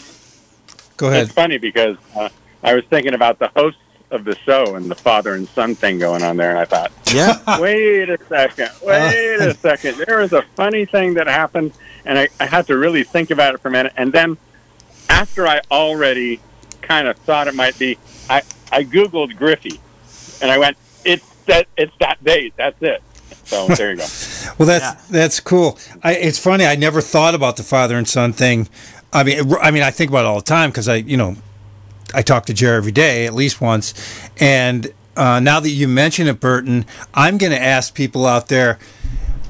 [0.96, 1.24] go ahead.
[1.24, 2.28] It's funny because uh,
[2.62, 5.98] I was thinking about the hosts of the show and the father and son thing
[5.98, 9.54] going on there, and I thought, Yeah, wait a second, wait a uh.
[9.54, 9.98] second.
[10.06, 11.72] There was a funny thing that happened,
[12.04, 13.92] and I, I had to really think about it for a minute.
[13.96, 14.36] And then,
[15.10, 16.40] after I already
[16.80, 17.98] kind of thought it might be,
[18.30, 18.42] I,
[18.72, 19.78] I Googled Griffey,
[20.40, 22.54] and I went, it's that it's that date.
[22.56, 23.02] That's it.
[23.44, 24.04] So there you go.
[24.58, 25.00] Well, that's Yeah.
[25.10, 25.78] that's cool.
[26.02, 26.66] I, it's funny.
[26.66, 28.68] I never thought about the father and son thing.
[29.12, 31.36] I mean, I mean, I think about it all the time because I, you know,
[32.14, 33.94] I talk to Jerry every day, at least once.
[34.38, 38.78] And uh, now that you mention it, Burton, I'm going to ask people out there,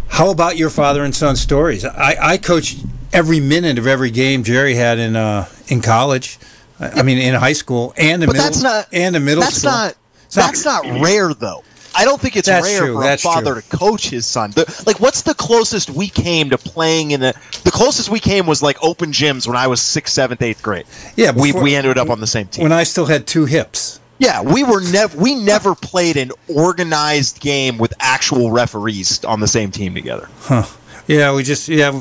[0.09, 1.85] how about your father and son stories?
[1.85, 2.79] I, I coached
[3.13, 6.39] every minute of every game Jerry had in uh, in college.
[6.81, 9.43] I I mean, in high school and in but middle that's not and in middle
[9.43, 9.71] that's school.
[9.71, 9.95] not
[10.27, 11.63] It's not- that's not rare though.
[11.99, 13.63] I don't think it's That's rare true, for that's a father true.
[13.63, 14.53] to coach his son.
[14.53, 17.35] The, like, what's the closest we came to playing in the?
[17.65, 20.87] The closest we came was like open gyms when I was sixth, seventh, eighth grade.
[21.17, 22.63] Yeah, we before- we ended up on the same team.
[22.63, 24.01] when I still had two hips.
[24.21, 29.47] Yeah, we were never we never played an organized game with actual referees on the
[29.49, 30.29] same team together.
[30.41, 30.65] Huh.
[31.07, 32.01] Yeah, we just yeah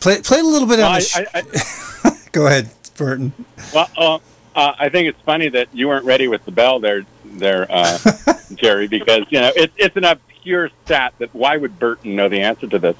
[0.00, 1.04] play played a little bit Well, on I, the.
[1.04, 3.32] Sh- I, I, Go ahead, Burton.
[3.72, 4.18] Well, uh,
[4.56, 7.04] uh, I think it's funny that you weren't ready with the bell there,
[7.38, 7.98] there, uh,
[8.54, 12.40] Jerry, because you know it's it's an obscure stat that why would Burton know the
[12.40, 12.96] answer to this?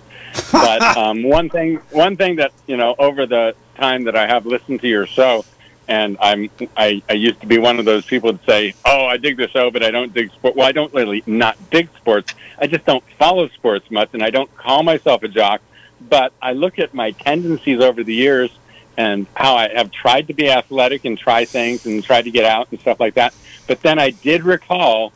[0.53, 4.47] But um, one thing, one thing that you know over the time that I have
[4.47, 5.45] listened to your show,
[5.89, 9.17] and I'm I, I used to be one of those people that say, "Oh, I
[9.17, 12.35] dig the show, but I don't dig sport." Well, I don't really not dig sports.
[12.59, 15.61] I just don't follow sports much, and I don't call myself a jock.
[16.01, 18.51] But I look at my tendencies over the years
[18.97, 22.45] and how I have tried to be athletic and try things and try to get
[22.45, 23.35] out and stuff like that.
[23.67, 25.13] But then I did recall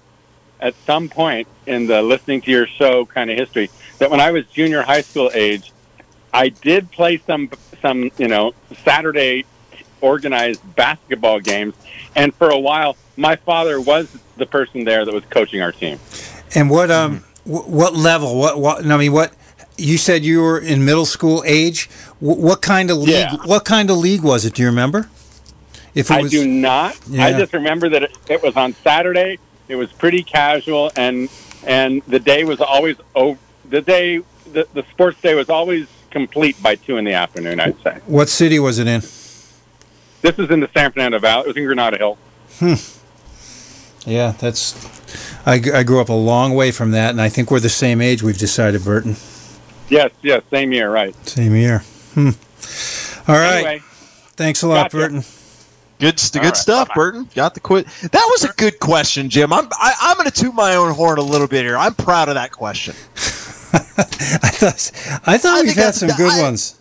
[0.61, 4.33] at some point in the listening to your show kind of history that when I
[4.33, 5.73] was junior high school age,
[6.33, 7.51] I did play some
[7.83, 8.53] some you know
[8.87, 9.47] Saturday
[10.01, 11.75] organized basketball games,
[12.15, 15.99] and for a while my father was the person there that was coaching our team.
[16.55, 18.39] And what um wh- what level?
[18.39, 18.85] What what?
[18.85, 19.33] I mean, what
[19.79, 21.89] you said you were in middle school age.
[22.19, 23.09] Wh- what kind of league?
[23.11, 23.37] Yeah.
[23.45, 24.55] What kind of league was it?
[24.55, 25.09] Do you remember?
[25.95, 26.99] If it I do not.
[27.19, 29.39] I just remember that it, it was on Saturday.
[29.69, 31.29] It was pretty casual, and
[31.67, 33.39] and the day was always over.
[33.69, 34.19] The day,
[34.53, 37.61] the, the sports day was always complete by two in the afternoon.
[37.61, 39.01] I'd say what city was it in?
[40.21, 41.45] this was in the San Fernando Valley.
[41.45, 42.19] It was in Granada Hill.
[42.59, 42.75] Hmm.
[44.09, 44.75] Yeah, that's.
[45.47, 48.01] I, I grew up a long way from that, and I think we're the same
[48.01, 48.23] age.
[48.23, 49.17] We've decided, Burton.
[49.91, 51.15] Yes, yes, same year, right?
[51.27, 51.79] Same year.
[52.15, 52.31] Hmm.
[53.31, 53.55] All right.
[53.57, 53.83] Anyway,
[54.37, 54.97] Thanks a lot, Gotcha.
[54.97, 55.25] Burton.
[55.99, 56.95] Good, st- good right, stuff, bye-bye.
[56.95, 57.29] Burton.
[57.35, 57.87] Got the quit.
[58.13, 59.53] That was a good question, Jim.
[59.53, 61.77] I'm I, I'm going to toot my own horn a little bit here.
[61.77, 62.95] I'm proud of that question.
[63.73, 63.79] I
[64.51, 66.75] thought I thought I we've think had that's- some good I- ones.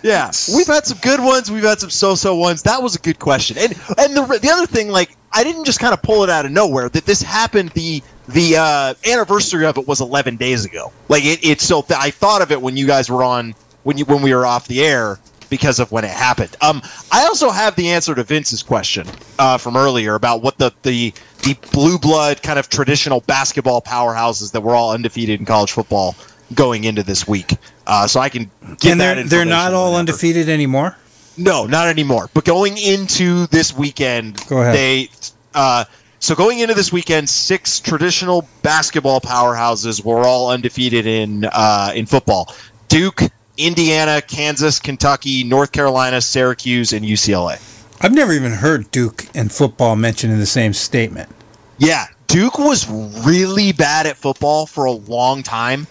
[0.00, 1.50] Yeah, we've had some good ones.
[1.50, 2.62] We've had some so-so ones.
[2.62, 3.58] That was a good question.
[3.58, 6.44] And and the the other thing, like I didn't just kind of pull it out
[6.46, 6.88] of nowhere.
[6.88, 7.70] That this happened.
[7.70, 10.92] The the uh, anniversary of it was 11 days ago.
[11.08, 13.96] Like it, it's so th- I thought of it when you guys were on when
[13.98, 15.18] you when we were off the air
[15.50, 16.54] because of when it happened.
[16.60, 19.06] Um, I also have the answer to Vince's question
[19.38, 21.12] uh, from earlier about what the the
[21.42, 26.14] the blue blood kind of traditional basketball powerhouses that were all undefeated in college football
[26.54, 27.56] going into this week.
[27.86, 30.00] Uh, so I can give and they're they're not all whenever.
[30.00, 30.96] undefeated anymore.
[31.38, 32.28] No, not anymore.
[32.34, 34.74] But going into this weekend, Go ahead.
[34.74, 35.08] they
[35.54, 35.84] uh,
[36.20, 42.06] so going into this weekend, six traditional basketball powerhouses were all undefeated in uh, in
[42.06, 42.54] football:
[42.88, 43.22] Duke,
[43.56, 47.60] Indiana, Kansas, Kentucky, North Carolina, Syracuse, and UCLA.
[48.00, 51.28] I've never even heard Duke and football mentioned in the same statement.
[51.78, 55.86] Yeah, Duke was really bad at football for a long time.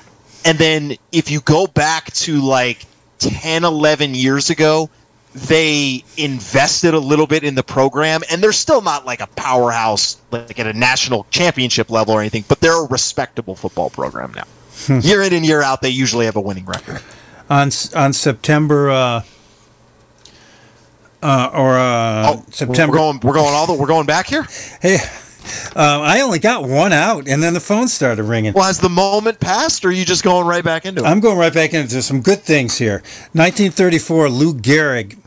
[0.46, 2.86] And then if you go back to like
[3.20, 4.90] 10, 11 years ago,
[5.38, 8.22] they invested a little bit in the program.
[8.32, 12.44] And they're still not like a powerhouse, like at a national championship level or anything,
[12.48, 15.00] but they're a respectable football program now.
[15.00, 17.02] year in and year out, they usually have a winning record.
[17.50, 19.22] On on September uh,
[21.22, 22.92] uh, or uh, Oh, September.
[22.92, 24.46] We're going, we're going all the, we're going back here.
[24.82, 24.96] Hey,
[25.76, 28.54] um, I only got one out, and then the phone started ringing.
[28.54, 31.08] Well, has the moment passed, or are you just going right back into it?
[31.08, 32.98] I'm going right back into some good things here.
[33.34, 35.18] 1934, Lou Gehrig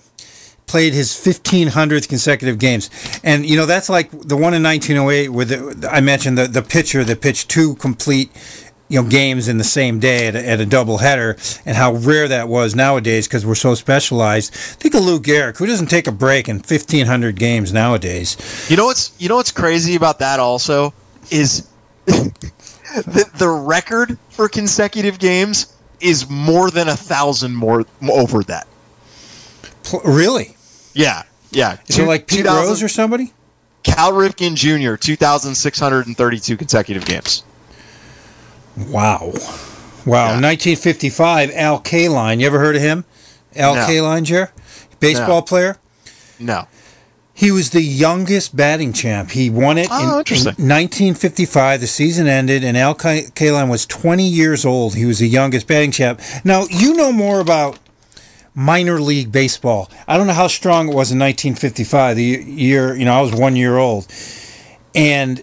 [0.71, 2.91] played his 1500th consecutive games,
[3.25, 6.63] and you know that's like the one in 1908 where the, I mentioned the the
[6.63, 8.31] pitcher that pitched two complete.
[8.89, 12.27] You know, games in the same day at a, at a doubleheader, and how rare
[12.27, 14.53] that was nowadays because we're so specialized.
[14.53, 18.37] Think of Lou Gehrig, who doesn't take a break in 1,500 games nowadays.
[18.69, 20.93] You know what's you know what's crazy about that also
[21.31, 21.69] is
[22.07, 28.67] the the record for consecutive games is more than a thousand more over that.
[29.85, 30.57] Pl- really?
[30.93, 31.79] Yeah, yeah.
[31.89, 33.33] Is it like Pete Rose or somebody?
[33.83, 34.97] Cal Ripken Jr.
[34.97, 37.45] two thousand six hundred and thirty two consecutive games.
[38.77, 39.33] Wow.
[40.07, 40.29] Wow.
[40.29, 40.41] Yeah.
[40.41, 42.41] 1955, Al Kaline.
[42.41, 43.05] You ever heard of him?
[43.55, 43.81] Al No.
[43.87, 44.51] Kaline, Jer?
[44.99, 45.43] Baseball No.
[45.43, 45.77] player?
[46.39, 46.67] No,
[47.35, 49.31] He was the youngest batting champ.
[49.33, 51.81] He won it Oh, in, in 1955.
[51.83, 54.95] The season ended, and Al Kaline was 20 years old.
[54.95, 56.21] He was the youngest batting champ.
[56.45, 57.79] Now, you know more about
[58.61, 59.91] minor league baseball.
[60.07, 63.33] I don't know how strong it was in 1955, the year, you know, I was
[63.33, 64.07] one year old.
[64.95, 65.43] And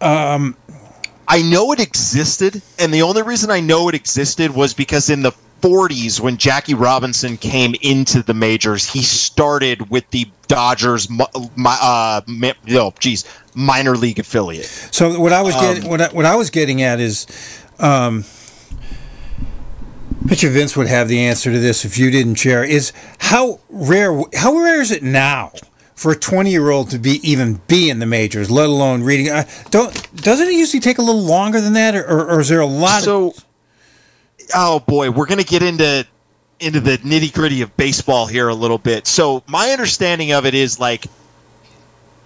[0.00, 5.22] I know it existed, and the only reason I know it existed was because in
[5.22, 11.24] the 40s, when Jackie Robinson came into the majors, he started with the Dodgers, mi-
[11.66, 12.20] uh,
[12.98, 13.24] geez,
[13.54, 14.66] minor league affiliate.
[14.66, 17.26] So what I was Um, getting, what I, what I was getting at is,
[17.78, 18.24] um,
[20.24, 22.64] bet you Vince would have the answer to this if you didn't share.
[22.64, 25.52] Is how rare, how rare is it now
[25.94, 29.30] for a twenty-year-old to be even be in the majors, let alone reading?
[29.30, 32.48] Uh, don't doesn't it usually take a little longer than that, or, or, or is
[32.48, 32.98] there a lot?
[32.98, 33.34] of, So,
[34.54, 36.06] oh boy, we're gonna get into
[36.60, 39.06] into the nitty gritty of baseball here a little bit.
[39.06, 41.06] So, my understanding of it is like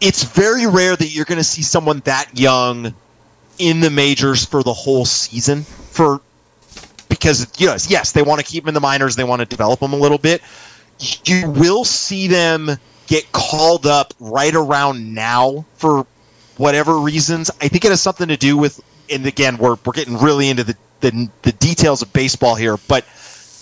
[0.00, 2.94] it's very rare that you're gonna see someone that young
[3.58, 6.20] in the majors for the whole season for
[7.08, 9.80] because yes, yes, they want to keep them in the minors, they want to develop
[9.80, 10.42] them a little bit.
[11.24, 12.70] You will see them
[13.06, 16.06] get called up right around now for
[16.56, 17.50] whatever reasons.
[17.60, 20.64] I think it has something to do with, and again, we're we're getting really into
[20.64, 23.04] the the, the details of baseball here, but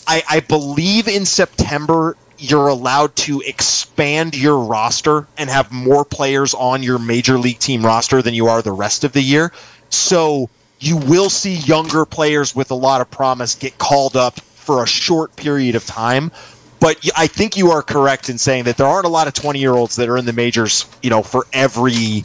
[0.06, 6.54] I, I believe in September you're allowed to expand your roster and have more players
[6.54, 9.52] on your major league team roster than you are the rest of the year.
[9.88, 10.50] So
[10.86, 14.86] you will see younger players with a lot of promise get called up for a
[14.86, 16.30] short period of time.
[16.78, 19.58] But I think you are correct in saying that there aren't a lot of 20
[19.58, 22.24] year olds that are in the majors, you know, for every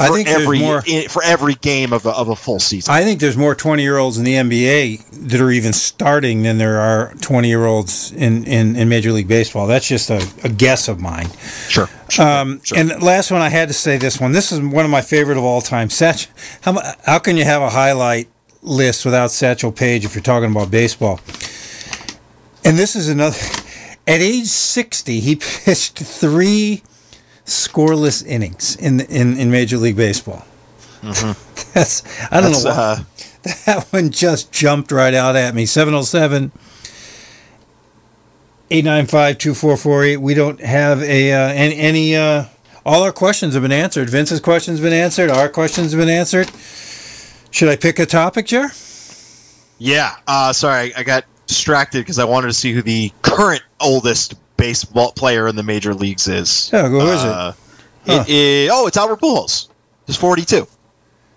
[0.00, 2.92] I think every more- i- for every game of a, of a full season.
[2.92, 6.58] I think there's more 20 year olds in the NBA that are even starting than
[6.58, 9.66] there are 20 year olds in, in, in Major League Baseball.
[9.66, 11.28] That's just a, a guess of mine.
[11.68, 11.88] sure.
[12.08, 14.32] Sure, Um, And last one, I had to say this one.
[14.32, 15.88] This is one of my favorite of all time.
[15.88, 16.26] Satch,
[16.62, 18.28] how, how can you have a highlight
[18.62, 21.20] list without Satchel Paige if you're talking about baseball?
[22.64, 23.36] And this is another.
[24.06, 26.82] At age 60, he pitched three
[27.50, 30.44] scoreless innings in in, in Major League Baseball.
[31.02, 33.02] That's I don't That's, know why uh,
[33.66, 35.66] that one just jumped right out at me.
[35.66, 36.52] 707
[38.70, 40.16] 895 2448.
[40.18, 42.44] We don't have a uh, any, any uh,
[42.86, 44.08] all our questions have been answered.
[44.08, 45.30] Vince's questions have been answered.
[45.30, 46.50] Our questions have been answered.
[47.50, 48.70] Should I pick a topic, Jer?
[49.78, 50.14] Yeah.
[50.26, 55.12] Uh, sorry, I got distracted because I wanted to see who the current oldest baseball
[55.12, 56.70] player in the major leagues is.
[56.72, 57.28] Yeah, who is it?
[57.28, 57.52] Uh,
[58.06, 58.24] Huh.
[58.26, 59.68] it is- oh, it's Albert Pujols.
[60.06, 60.66] He's 42.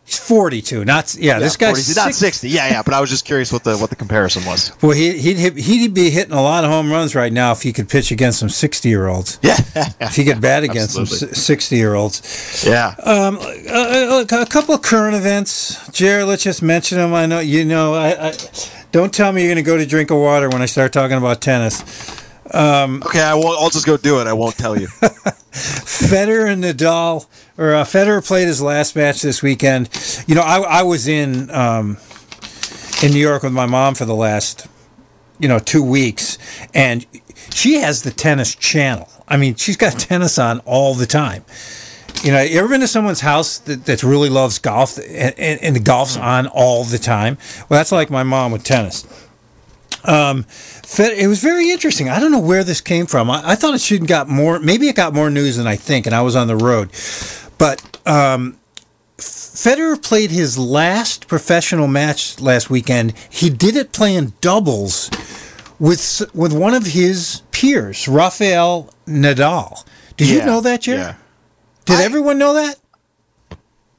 [0.06, 0.84] He's 42.
[0.86, 1.40] Not yeah.
[1.40, 2.50] this guy's 42, not 60.
[2.50, 2.82] Yeah, yeah.
[2.84, 4.72] But I was just curious what the what the comparison was.
[4.82, 7.72] Well, he, he'd he'd be hitting a lot of home runs right now if he
[7.72, 9.40] could pitch against some 60 year olds.
[9.42, 9.58] Yeah.
[10.02, 12.66] If he could bat against some 60 year olds.
[12.68, 12.96] yeah.
[13.04, 16.28] Um, uh, uh, a couple of current events, Jared.
[16.28, 17.14] Let's just mention them.
[17.14, 17.94] I know you know.
[17.94, 18.34] I, I
[18.92, 21.18] don't tell me you're going to go to drink of water when I start talking
[21.18, 21.82] about tennis.
[22.54, 23.60] Okay, I won't.
[23.60, 24.28] I'll just go do it.
[24.28, 24.88] I won't tell you.
[25.54, 27.28] Federer and Nadal,
[27.58, 29.90] or uh, Federer played his last match this weekend.
[30.28, 31.98] You know, I, I was in um,
[33.04, 34.68] in New York with my mom for the last,
[35.40, 36.38] you know, two weeks,
[36.74, 37.06] and
[37.54, 39.10] she has the tennis channel.
[39.28, 41.46] I mean, she's got tennis on all the time.
[42.24, 45.62] You know, you ever been to someone's house that, that really loves golf and, and,
[45.62, 47.38] and the golf's on all the time?
[47.68, 49.06] Well, that's like my mom with tennis.
[50.06, 52.10] Um, Fed- it was very interesting.
[52.10, 53.30] I don't know where this came from.
[53.32, 54.60] I, I thought it should got more.
[54.60, 56.90] Maybe it got more news than I think, and I was on the road.
[57.58, 58.58] But um,
[59.18, 63.14] Federer played his last professional match last weekend.
[63.30, 65.10] He did it playing doubles
[65.80, 69.86] with with one of his peers, Rafael Nadal.
[70.18, 71.00] Did you know that, Jerry?
[71.00, 71.16] yeah.
[71.86, 72.76] Did I- everyone know that?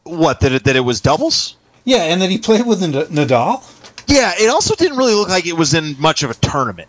[0.05, 0.41] What?
[0.41, 1.57] That it, that it was doubles?
[1.85, 3.63] Yeah, and that he played with Nadal.
[4.07, 4.33] Yeah.
[4.39, 6.89] It also didn't really look like it was in much of a tournament.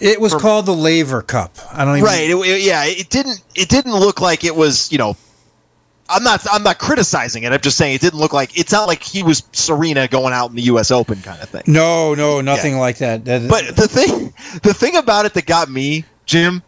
[0.00, 1.56] It was For- called the Laver Cup.
[1.72, 2.04] I don't even.
[2.06, 2.30] Right.
[2.30, 2.84] It, it- yeah.
[2.86, 3.42] It didn't.
[3.54, 4.90] It didn't look like it was.
[4.90, 5.16] You know.
[6.12, 6.44] I'm not.
[6.50, 7.52] I'm not criticizing it.
[7.52, 8.58] I'm just saying it didn't look like.
[8.58, 10.90] It's not like he was Serena going out in the U.S.
[10.90, 11.62] Open kind of thing.
[11.68, 13.24] No, no, nothing like that.
[13.26, 14.32] That- But the thing,
[14.64, 16.64] the thing about it that got me, Jim,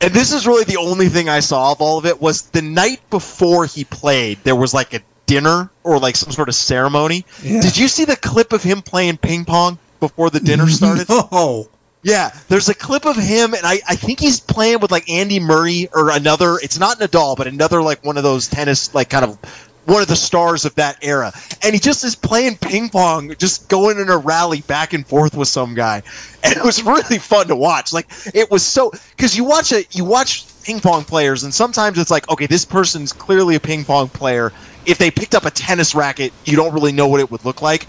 [0.00, 2.62] and this is really the only thing I saw of all of it was the
[2.62, 4.38] night before he played.
[4.44, 5.00] There was like a
[5.30, 7.24] dinner or like some sort of ceremony.
[7.42, 7.60] Yeah.
[7.60, 11.06] Did you see the clip of him playing ping pong before the dinner started?
[11.32, 11.68] No.
[12.02, 15.38] Yeah, there's a clip of him, and I, I think he's playing with like Andy
[15.38, 16.56] Murray or another.
[16.62, 19.38] It's not Nadal, but another like one of those tennis like kind of
[19.84, 21.30] one of the stars of that era,
[21.62, 25.36] and he just is playing ping pong, just going in a rally back and forth
[25.36, 26.02] with some guy,
[26.42, 27.92] and it was really fun to watch.
[27.92, 31.98] Like it was so because you watch it, you watch ping pong players, and sometimes
[31.98, 34.52] it's like okay, this person's clearly a ping pong player.
[34.86, 37.62] If they picked up a tennis racket, you don't really know what it would look
[37.62, 37.86] like.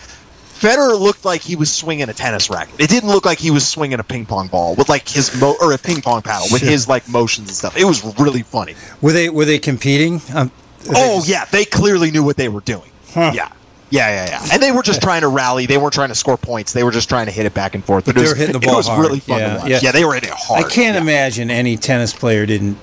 [0.60, 2.80] Federer looked like he was swinging a tennis racket.
[2.80, 5.56] It didn't look like he was swinging a ping pong ball with like his mo
[5.60, 6.70] or a ping pong paddle with Sure.
[6.70, 7.76] his like motions and stuff.
[7.76, 8.76] It was really funny.
[9.02, 10.22] Were they were they competing?
[10.36, 10.52] Um,
[10.94, 12.90] Oh yeah, they clearly knew what they were doing.
[13.14, 13.32] Huh.
[13.34, 13.50] Yeah.
[13.90, 14.54] Yeah, yeah, yeah.
[14.54, 15.66] And they were just trying to rally.
[15.66, 16.72] They weren't trying to score points.
[16.74, 18.06] They were just trying to hit it back and forth.
[18.06, 19.02] But They was, were hitting the it ball was hard.
[19.06, 19.70] really fun Yeah, to watch.
[19.70, 19.80] yeah.
[19.84, 19.92] Yeah.
[19.92, 20.64] they were hitting it hard.
[20.66, 21.02] I can't Yeah.
[21.02, 22.78] imagine any tennis player didn't.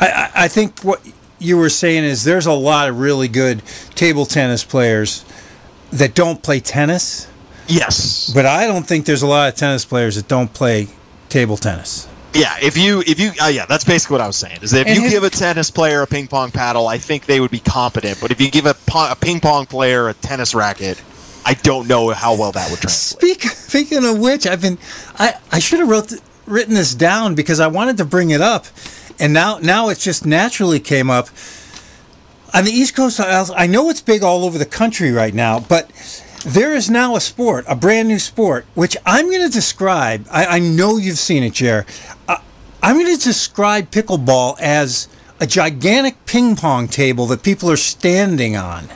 [0.00, 1.00] I, I I think what
[1.40, 3.62] you were saying is there's a lot of really good
[3.94, 5.24] table tennis players
[5.92, 7.26] that don't play tennis,
[7.66, 8.30] Yes.
[8.34, 10.88] but I don't think there's a lot of tennis players that don't play
[11.28, 12.06] table tennis.
[12.32, 14.58] Yeah, if you if you uh, yeah, that's basically what I was saying.
[14.62, 16.96] Is that if And you his- give a tennis player a ping pong paddle, I
[16.98, 18.20] think they would be competent.
[18.20, 21.02] But if you give a, a ping pong player a tennis racket,
[21.44, 23.18] I don't know how well that would translate.
[23.40, 24.78] Speak, speaking of which, I've been
[25.18, 26.20] I, I should have wrote th-
[26.50, 28.66] written this down because I wanted to bring it up,
[29.18, 31.28] and now now it just naturally came up.
[32.52, 35.90] On the East Coast, I know it's big all over the country right now, but
[36.44, 40.26] there is now a sport, a brand new sport, which I'm going to describe.
[40.30, 41.86] I, I know you've seen it, Jer.
[42.26, 42.38] Uh,
[42.82, 48.56] I'm going to describe pickleball as a gigantic ping pong table that people are standing
[48.56, 48.88] on.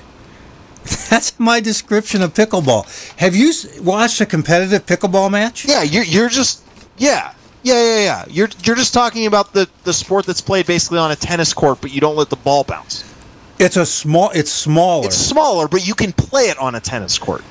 [1.10, 3.16] That's my description of pickleball.
[3.16, 3.52] Have you
[3.82, 5.66] watched a competitive pickleball match?
[5.66, 6.62] Yeah, you're you're just
[6.98, 7.33] yeah.
[7.64, 8.24] Yeah, yeah, yeah.
[8.28, 11.80] You're you're just talking about the, the sport that's played basically on a tennis court,
[11.80, 13.10] but you don't let the ball bounce.
[13.58, 14.30] It's a small.
[14.34, 15.06] It's smaller.
[15.06, 17.42] It's smaller, but you can play it on a tennis court.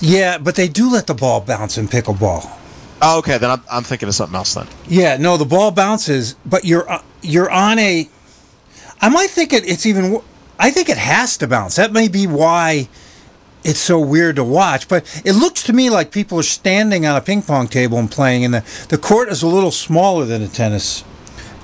[0.00, 2.50] yeah, but they do let the ball bounce in pickleball.
[3.02, 4.68] Oh, okay, then I'm, I'm thinking of something else then.
[4.88, 8.08] Yeah, no, the ball bounces, but you're uh, you're on a.
[9.00, 10.20] I might think it, it's even.
[10.58, 11.76] I think it has to bounce.
[11.76, 12.88] That may be why
[13.64, 14.88] it's so weird to watch.
[14.88, 18.10] But it looks to me like people are standing on a ping pong table and
[18.10, 21.04] playing, and the the court is a little smaller than a tennis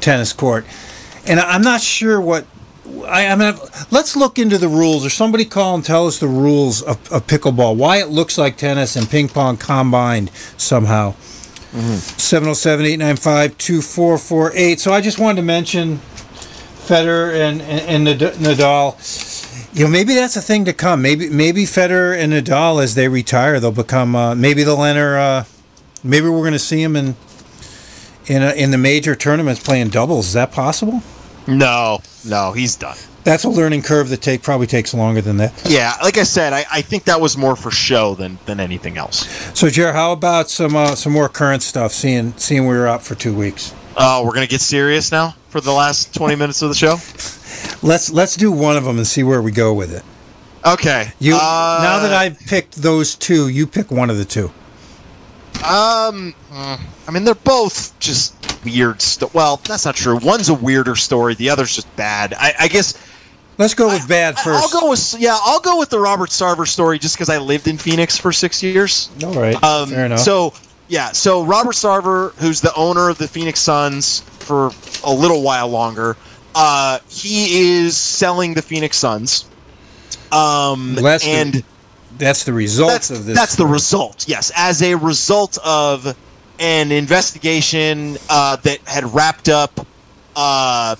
[0.00, 0.64] tennis court.
[1.26, 2.46] And I'm not sure what.
[3.06, 3.54] I, I mean,
[3.90, 7.26] let's look into the rules, or somebody call and tell us the rules of, of
[7.26, 7.76] pickleball.
[7.76, 11.14] Why it looks like tennis and ping pong combined somehow.
[11.72, 14.80] 707 895 2448.
[14.80, 16.00] So I just wanted to mention
[16.88, 18.98] Federer and, and, and Nadal.
[19.72, 21.02] You know, maybe that's a thing to come.
[21.02, 24.16] Maybe maybe Federer and Nadal, as they retire, they'll become.
[24.16, 25.18] Uh, maybe they'll enter.
[25.18, 25.44] Uh,
[26.02, 27.16] maybe we're going to see them in
[28.26, 30.28] in a, in the major tournaments playing doubles.
[30.28, 31.02] Is that possible?
[31.46, 32.96] No, no, he's done.
[33.24, 35.52] That's a learning curve that take probably takes longer than that.
[35.66, 38.96] Yeah, like I said, I, I think that was more for show than than anything
[38.96, 39.26] else.
[39.58, 41.92] So, Jer, how about some uh, some more current stuff?
[41.92, 43.74] Seeing seeing we were out for two weeks.
[43.98, 46.96] Oh, we're gonna get serious now for the last twenty minutes of the show.
[47.86, 50.02] Let's let's do one of them and see where we go with it.
[50.66, 51.12] Okay.
[51.18, 54.50] You uh, now that I've picked those two, you pick one of the two.
[55.64, 58.34] Um, I mean, they're both just
[58.64, 59.00] weird.
[59.00, 60.18] Sto- well, that's not true.
[60.22, 61.34] One's a weirder story.
[61.34, 62.34] The other's just bad.
[62.34, 62.96] I, I guess
[63.58, 65.36] Let's go with bad 1st I'll go with yeah.
[65.42, 68.62] I'll go with the Robert Sarver story just because I lived in Phoenix for six
[68.62, 69.10] years.
[69.24, 70.20] All right, Um, fair enough.
[70.20, 70.54] So
[70.86, 74.72] Yeah, so Robert Sarver, who's the owner of the Phoenix Suns for
[75.04, 76.16] a little while longer,
[76.56, 79.44] uh, he is selling the Phoenix Suns.
[80.32, 81.62] Um, Well, that's the- and
[82.18, 83.36] That's the result that's of this.
[83.36, 84.24] that's the result.
[84.26, 86.16] Yes, as a result of
[86.58, 89.86] an investigation uh, that had wrapped up.
[90.34, 90.96] Uh,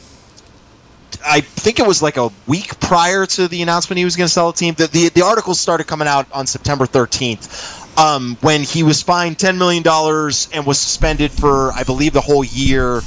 [1.26, 4.32] I think it was like a week prior to the announcement he was going to
[4.32, 4.74] sell the team.
[4.74, 9.38] The, the the articles started coming out on September 13th, um, when he was fined
[9.40, 13.03] 10 million dollars and was suspended for I believe the whole year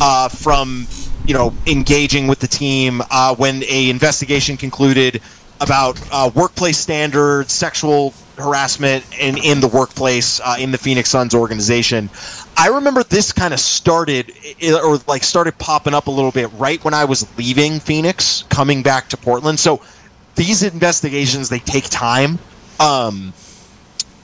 [0.00, 0.86] uh, from
[1.26, 3.02] you know engaging with the team.
[3.10, 5.20] Uh, when a investigation concluded
[5.60, 11.34] about uh, workplace standards, sexual harassment in, in the workplace uh, in the Phoenix Suns
[11.34, 12.10] organization.
[12.56, 14.32] I remember this kind of started
[14.84, 18.82] or like started popping up a little bit right when I was leaving Phoenix, coming
[18.82, 19.58] back to Portland.
[19.58, 19.80] So
[20.34, 22.38] these investigations they take time.
[22.80, 23.32] Um,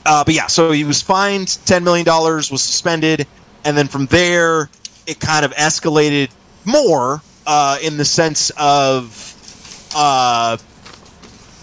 [0.05, 3.27] uh, but yeah, so he was fined ten million dollars, was suspended,
[3.65, 4.69] and then from there
[5.09, 6.31] it kind of escalated
[6.65, 9.25] more uh, in the sense of
[9.97, 10.57] uh,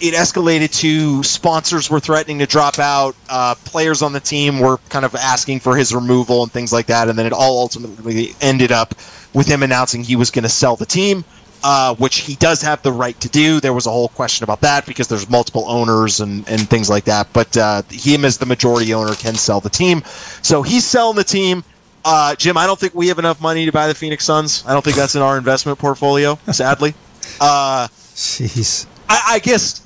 [0.01, 4.77] it escalated to sponsors were threatening to drop out, uh, players on the team were
[4.89, 8.35] kind of asking for his removal and things like that, and then it all ultimately
[8.41, 8.93] ended up
[9.33, 11.23] with him announcing he was going to sell the team.
[11.67, 13.59] Uh, which he does have the right to do.
[13.59, 17.05] There was a whole question about that because there's multiple owners and, and things like
[17.05, 17.27] that.
[17.33, 20.03] But uh, him as the majority owner can sell the team.
[20.43, 21.63] So he's selling the team.
[22.05, 24.63] Uh, Jim, I don't think we have enough money to buy the Phoenix Suns.
[24.67, 26.93] I don't think that's in our investment portfolio, sadly.
[27.41, 28.85] Uh, Jeez.
[29.09, 29.85] I, I guess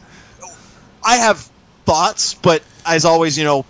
[1.03, 1.49] I have
[1.86, 3.65] thoughts, but as always, you know,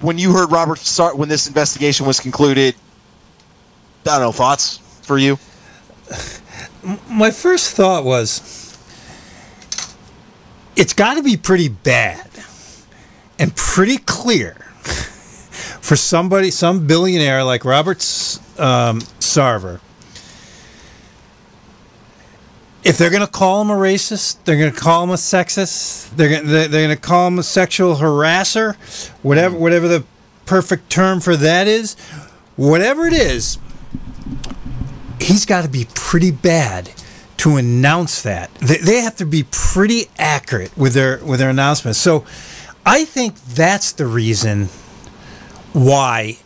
[0.00, 2.74] when you heard Robert start when this investigation was concluded,
[4.04, 5.38] I don't know thoughts for you.
[7.08, 8.76] My first thought was
[10.74, 12.30] it's got to be pretty bad
[13.38, 14.56] and pretty clear
[15.86, 17.98] for somebody, some billionaire like Robert
[18.58, 19.78] um, Sarver.
[22.82, 26.10] If they're going to call him a racist, they're going to call him a sexist,
[26.16, 28.74] they're going they're going to call him a sexual harasser,
[29.22, 30.04] whatever whatever the
[30.44, 31.94] perfect term for that is,
[32.56, 33.58] whatever it is,
[35.20, 36.90] he's got to be pretty bad
[37.36, 38.52] to announce that.
[38.56, 42.00] They, they have to be pretty accurate with their with their announcements.
[42.00, 42.24] So
[42.84, 44.68] I think that's the reason
[45.76, 46.38] why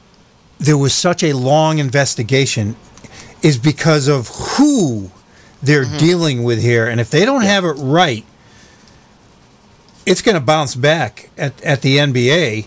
[0.58, 2.74] there was such a long investigation
[3.42, 5.10] is because of who
[5.62, 5.98] they're mm-hmm.
[5.98, 6.88] dealing with here.
[6.88, 8.24] And if they don't have it right,
[10.04, 12.66] it's going to bounce back at, at the NBA,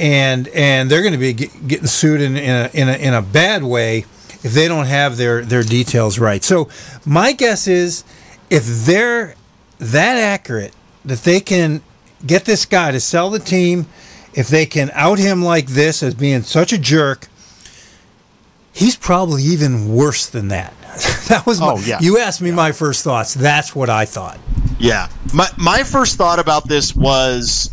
[0.00, 3.14] and and they're going to be get, getting sued in, in, a, in, a, in
[3.14, 3.98] a bad way
[4.42, 6.42] if they don't have their, their details right.
[6.42, 6.68] So
[7.04, 8.02] my guess is
[8.48, 9.36] if they're
[9.78, 11.82] that accurate that they can
[12.26, 13.86] get this guy to sell the team,
[14.34, 17.28] if they can out him like this as being such a jerk,
[18.72, 20.74] he's probably even worse than that.
[21.28, 21.98] that was my, Oh, yeah.
[22.00, 23.34] you asked me my first thoughts.
[23.34, 24.38] That's what I thought.
[24.78, 25.08] Yeah.
[25.34, 27.70] My my first thought about this was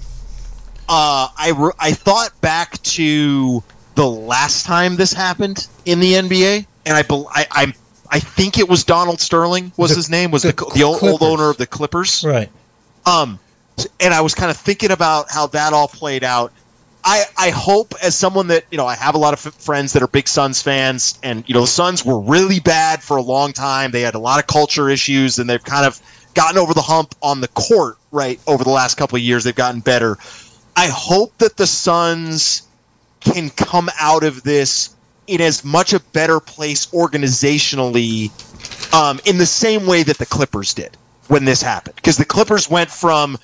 [0.89, 3.63] uh I re- I thought back to
[3.95, 7.73] the last time this happened in the NBA and I bel I I,
[8.11, 11.01] I think it was Donald Sterling was The- his name was the the the, old,
[11.03, 12.23] old owner of the Clippers.
[12.25, 12.49] Right.
[13.05, 13.39] Um,
[13.99, 16.51] and I was kind of thinking about how that all played out.
[17.03, 19.93] I, I hope, as someone that you know, I have a lot of f- friends
[19.93, 23.21] that are big Suns fans, and you know, the Suns were really bad for a
[23.21, 23.91] long time.
[23.91, 26.01] They had a lot of culture issues, and they've kind of
[26.33, 27.97] gotten over the hump on the court.
[28.11, 30.17] Right over the last couple of years, they've gotten better.
[30.75, 32.63] I hope that the Suns
[33.19, 34.95] can come out of this
[35.27, 38.31] in as much a better place organizationally,
[38.93, 40.97] um, in the same way that the Clippers did
[41.27, 41.95] when this happened.
[41.95, 43.37] Because the Clippers went from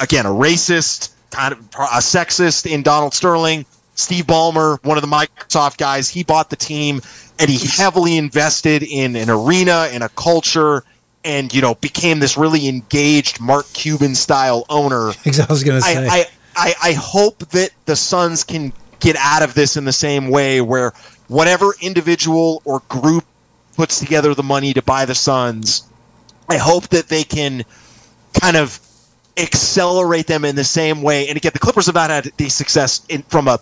[0.00, 5.08] again a racist, kind of a sexist in Donald Sterling, Steve Ballmer, one of the
[5.08, 6.08] Microsoft guys.
[6.08, 7.00] He bought the team
[7.38, 10.84] and he heavily invested in an arena and a culture.
[11.24, 15.08] And you know, became this really engaged Mark Cuban style owner.
[15.10, 16.06] I was going to say.
[16.06, 19.92] I, I, I, I hope that the Suns can get out of this in the
[19.92, 20.92] same way where
[21.26, 23.24] whatever individual or group
[23.76, 25.84] puts together the money to buy the Suns,
[26.48, 27.64] I hope that they can
[28.32, 28.80] kind of
[29.38, 31.28] accelerate them in the same way.
[31.28, 33.58] And again, the Clippers have not had the success in, from a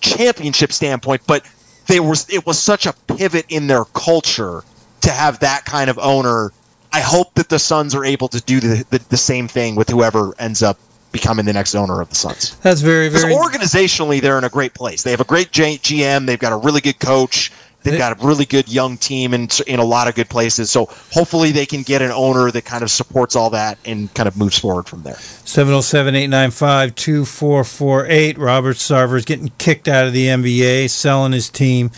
[0.00, 1.46] championship standpoint, but
[1.86, 4.62] they were it was such a pivot in their culture
[5.02, 6.52] to have that kind of owner.
[6.92, 9.88] I hope that the Suns are able to do the, the, the same thing with
[9.88, 10.78] whoever ends up
[11.12, 12.56] becoming the next owner of the Suns.
[12.58, 13.32] That's very, very.
[13.32, 15.02] organizationally, they're in a great place.
[15.02, 16.26] They have a great GM.
[16.26, 17.52] They've got a really good coach,
[17.84, 20.70] They've got a really good young team in in a lot of good places.
[20.70, 24.26] So hopefully they can get an owner that kind of supports all that and kind
[24.26, 25.14] of moves forward from there.
[25.14, 28.36] 707 895 2448.
[28.36, 31.90] Robert Sarver's getting kicked out of the NBA, selling his team.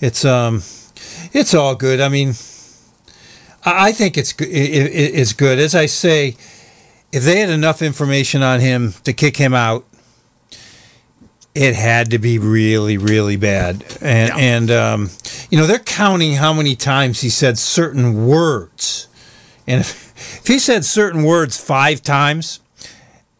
[0.00, 0.62] It's um,
[1.32, 2.00] it's all good.
[2.00, 2.34] I mean,
[3.64, 5.58] I I think it's go- i- i- it's good.
[5.58, 6.36] As I say,
[7.12, 9.84] if they had enough information on him to kick him out,
[11.54, 13.84] it had to be really, really bad.
[14.00, 14.36] And Yeah.
[14.38, 15.10] and um,
[15.50, 19.08] you know they're counting how many times he said certain words,
[19.66, 22.60] and if, if he said certain words five times,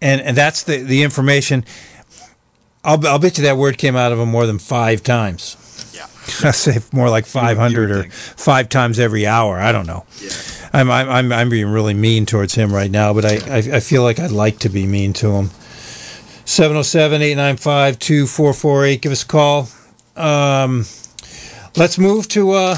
[0.00, 1.64] and and that's the the information.
[2.82, 5.56] I'll I'll bet you that word came out of him more than five times.
[5.94, 6.06] Yeah.
[6.48, 9.58] I say more like five hundred or five times every hour.
[9.58, 10.06] I don't know.
[10.72, 13.80] I'm, I'm I'm I'm being really mean towards him right now, but I I, I
[13.80, 15.50] feel like I'd like to be mean to him.
[16.50, 19.00] 707-895-2448.
[19.00, 19.68] Give us a call.
[20.16, 20.84] Um,
[21.76, 22.50] let's move to.
[22.52, 22.76] Uh,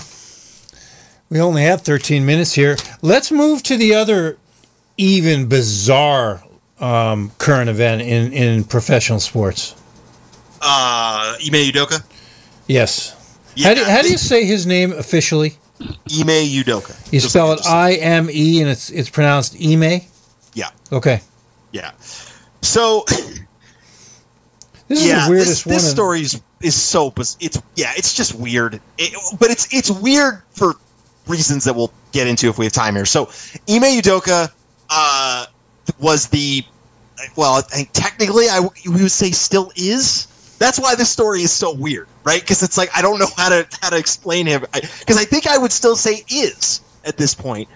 [1.30, 2.76] we only have 13 minutes here.
[3.00, 4.36] Let's move to the other
[4.98, 6.42] even bizarre
[6.80, 9.74] um, current event in, in professional sports.
[10.60, 12.04] Uh, Ime Udoka.
[12.66, 13.16] Yes.
[13.54, 15.56] Yeah, how, do, how do you say his name officially?
[15.80, 16.94] Ime Udoka?
[17.10, 20.02] You Just spell like it I M E and it's it's pronounced Ime.
[20.54, 21.22] Yeah, Okay.
[21.72, 21.92] yeah.
[22.60, 23.04] So
[24.92, 25.90] This is yeah, the weirdest this, this one.
[25.90, 28.78] story is, is so biz- it's yeah, it's just weird.
[28.98, 30.74] It, but it's it's weird for
[31.26, 33.06] reasons that we'll get into if we have time here.
[33.06, 33.24] So,
[33.70, 34.52] Ime Udoka
[34.90, 35.46] uh,
[35.98, 36.62] was the
[37.36, 40.26] well, I think technically I w- we would say still is.
[40.58, 42.42] That's why this story is so weird, right?
[42.42, 44.60] Because it's like I don't know how to how to explain him.
[44.60, 47.66] Because I, think I would still say is at this point.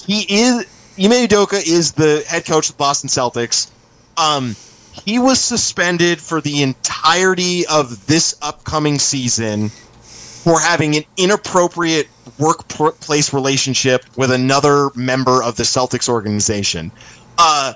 [0.00, 0.60] He is
[0.98, 3.70] Ime Udoka is the head coach of the Boston Celtics.
[4.16, 4.56] Um,
[4.92, 9.70] he was suspended for the entirety of this upcoming season
[10.02, 16.90] for having an inappropriate workplace relationship with another member of the Celtics organization.
[17.38, 17.74] Uh,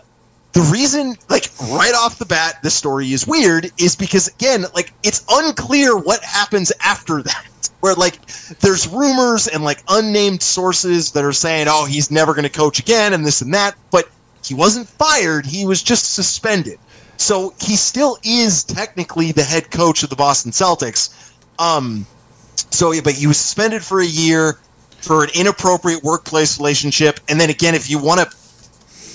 [0.53, 4.93] the reason, like right off the bat, this story is weird is because again, like
[5.03, 7.47] it's unclear what happens after that.
[7.81, 8.27] Where like
[8.61, 12.79] there's rumors and like unnamed sources that are saying, "Oh, he's never going to coach
[12.79, 13.77] again," and this and that.
[13.91, 14.09] But
[14.43, 16.79] he wasn't fired; he was just suspended.
[17.17, 21.33] So he still is technically the head coach of the Boston Celtics.
[21.59, 22.07] Um,
[22.71, 24.59] so but he was suspended for a year
[24.99, 28.37] for an inappropriate workplace relationship, and then again, if you want to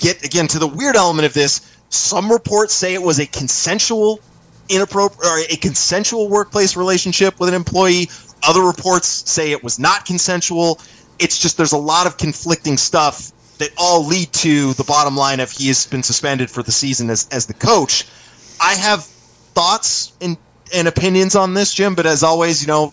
[0.02, 1.70] get again to the weird element of this.
[1.88, 4.20] Some reports say it was a consensual
[4.68, 8.08] inappropriate or a consensual workplace relationship with an employee.
[8.46, 10.80] Other reports say it was not consensual.
[11.18, 13.32] It's just there's a lot of conflicting stuff
[13.62, 17.08] that all lead to the bottom line of he has been suspended for the season
[17.10, 18.06] as as the coach.
[18.60, 19.04] I have
[19.54, 20.36] thoughts and
[20.74, 22.92] and opinions on this, Jim, but as always, you know,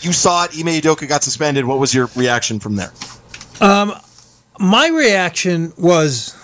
[0.00, 0.50] you saw it.
[0.58, 1.64] Ime Udoka got suspended.
[1.64, 2.92] What was your reaction from there?
[3.60, 3.94] Um,
[4.60, 6.34] My reaction was,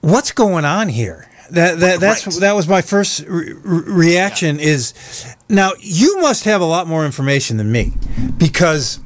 [0.00, 2.36] "What's going on here?" That that that's Right.
[2.40, 4.58] that was my first re- re- reaction.
[4.60, 4.94] Is
[5.48, 7.92] now you must have a lot more information than me
[8.38, 9.00] because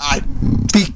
[0.00, 0.20] I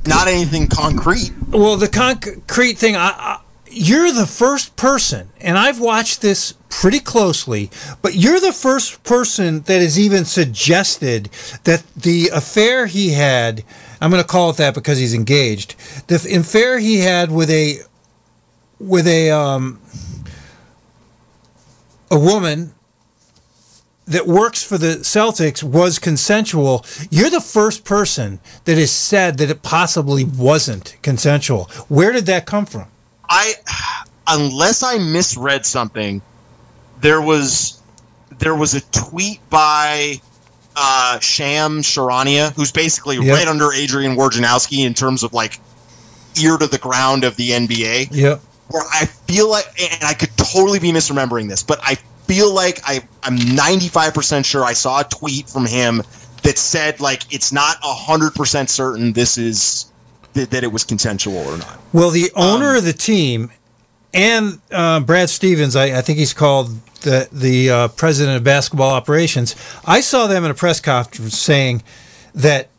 [0.06, 1.32] not anything concrete.
[1.48, 3.40] Well, the concrete thing, I, I,
[3.70, 7.70] you're the first person, and I've watched this pretty closely,
[8.02, 11.30] but you're the first person that has even suggested
[11.64, 13.64] that the affair he had,
[14.00, 15.76] I'm going to call it that because he's engaged,
[16.08, 17.78] the affair he had with a,
[18.78, 19.80] with a, um,
[22.10, 22.74] a woman
[24.10, 26.84] that works for the Celtics was consensual.
[27.10, 31.64] You're the first person that has said that it possibly wasn't consensual.
[31.88, 32.88] Where did that come from?
[33.28, 33.54] I
[34.26, 36.20] unless I misread something,
[37.00, 37.80] there was
[38.38, 40.20] there was a tweet by
[40.74, 43.36] uh, Shams Charania, who's basically Yep.
[43.36, 45.58] right under Adrian Wojnarowski in terms of like
[46.40, 48.08] ear to the ground of the NBA.
[48.10, 48.40] Yep.
[48.70, 51.96] Where I feel like, and I could totally be misremembering this, but I
[52.30, 56.02] feel like I I'm 95 percent sure I saw a tweet from him
[56.42, 59.90] that said like it's not hundred percent certain this is
[60.34, 61.80] that, that it was consensual or not.
[61.92, 63.50] Well, the owner of the team
[64.14, 66.68] and uh, Brad Stevens, I, I think he's called
[67.02, 69.56] the the uh, president of basketball operations.
[69.84, 71.82] I saw them in a press conference saying
[72.34, 72.69] that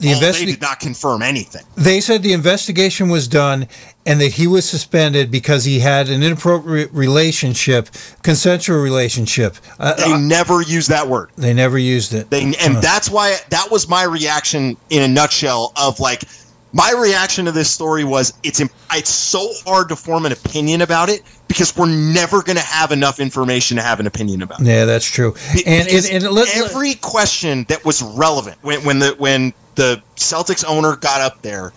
[0.00, 1.62] the Well, they did not confirm anything.
[1.76, 3.68] They said the investigation was done
[4.06, 7.88] and that he was suspended because he had an inappropriate relationship,
[8.22, 9.56] consensual relationship.
[9.78, 11.30] Uh, They uh, never use that word.
[11.36, 12.30] they never used it.
[12.30, 15.72] They, and that's why that was my reaction in a nutshell.
[15.76, 16.24] Of like,
[16.72, 18.60] my reaction to this story was it's
[18.92, 22.92] it's so hard to form an opinion about it because we're never going to have
[22.92, 24.60] enough information to have an opinion about.
[24.62, 24.66] it.
[24.66, 25.34] Yeah, that's true.
[25.52, 30.02] Be- And and, and let- every question that was relevant when, when the when the
[30.16, 31.72] Celtics owner got up there,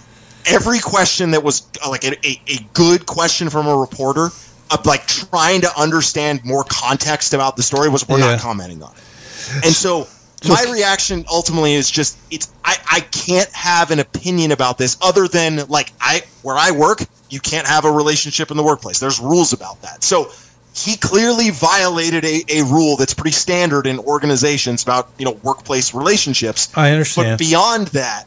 [0.46, 4.30] every question that was uh, like a, a, a good question from a reporter,
[4.72, 8.32] of like trying to understand more context about the story was we're Yeah.
[8.32, 9.66] not commenting on it.
[9.66, 10.08] And so
[10.48, 15.28] my reaction ultimately is just it's I, I can't have an opinion about this other
[15.28, 19.00] than like I where I work, you can't have a relationship in the workplace.
[19.00, 20.04] There's rules about that.
[20.04, 20.32] So
[20.76, 25.94] he clearly violated a, a rule that's pretty standard in organizations about, you know, workplace
[25.94, 26.76] relationships.
[26.76, 27.38] I understand.
[27.38, 28.26] But beyond that,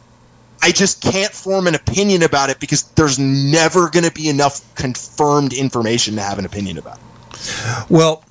[0.62, 4.62] I just can't form an opinion about it because there's never going to be enough
[4.74, 7.90] confirmed information to have an opinion about it.
[7.90, 8.24] Well,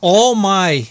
[0.00, 0.88] all my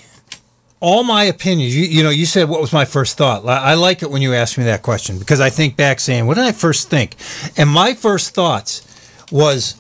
[0.81, 1.75] all my opinions.
[1.75, 3.45] You, you know, you said what was my first thought.
[3.45, 6.35] I like it when you ask me that question because I think back saying, "What
[6.35, 7.15] did I first think?"
[7.57, 8.81] And my first thoughts
[9.31, 9.75] was,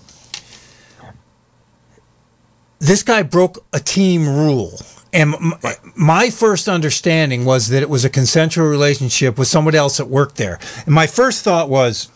[2.79, 4.79] this guy broke a team rule.
[5.13, 5.53] And m-
[5.95, 10.35] my first understanding was that it was a consensual relationship with someone else that worked
[10.35, 10.59] there.
[10.85, 12.09] And my first thought was,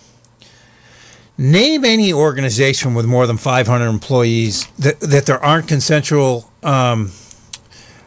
[1.38, 7.12] name any organization with more than 500 employees that, that there aren't consensual um,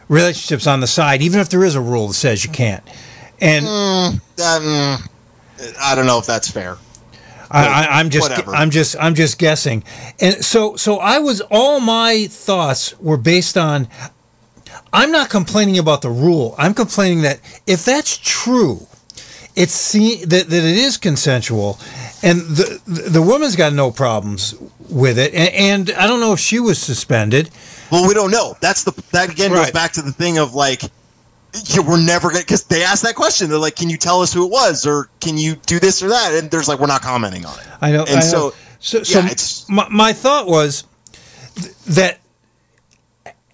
[0.07, 2.83] relationships on the side, even if there is a rule that says you can't.
[3.41, 4.21] And Um,
[5.81, 6.77] I don't know if that's fair.
[7.53, 8.55] I, I, I'm just, whatever.
[8.55, 9.83] I'm just, I'm just guessing.
[10.19, 11.41] And so, so I was.
[11.51, 13.87] All my thoughts were based on.
[14.91, 16.55] I'm not complaining about the rule.
[16.57, 18.87] I'm complaining that if that's true,
[19.55, 21.79] it's see that, that it is consensual,
[22.23, 24.55] and the the woman's got no problems
[24.89, 25.33] with it.
[25.33, 27.49] And, and I don't know if she was suspended.
[27.91, 28.55] Well, we don't know.
[28.61, 30.81] That's the that again goes back to the thing of like
[31.65, 33.49] you we're never gonna because they asked that question.
[33.49, 36.09] They're like, "Can you tell us who it was, or can you do this or
[36.09, 38.03] that?" And there's like, "We're not commenting on it." I know.
[38.05, 38.53] And I so, know.
[38.79, 40.85] so, so yeah, it's- my, my thought was
[41.55, 42.19] th- that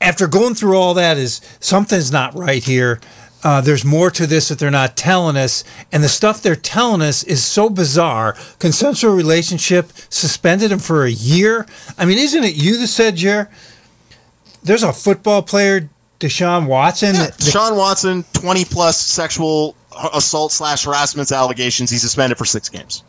[0.02, 3.00] after going through all that, is something's not right here.
[3.44, 7.02] Uh, there's more to this that they're not telling us, and the stuff they're telling
[7.02, 8.36] us is so bizarre.
[8.60, 11.66] Consensual relationship suspended him for a year.
[11.98, 13.50] I mean, isn't it you that said, Jer?
[14.62, 15.90] There's a football player,
[16.20, 17.16] Deshaun Watson.
[17.16, 19.76] Yeah, Sean Watson, twenty plus sexual
[20.14, 21.90] assault slash harassment allegations.
[21.90, 23.04] He's suspended for six games.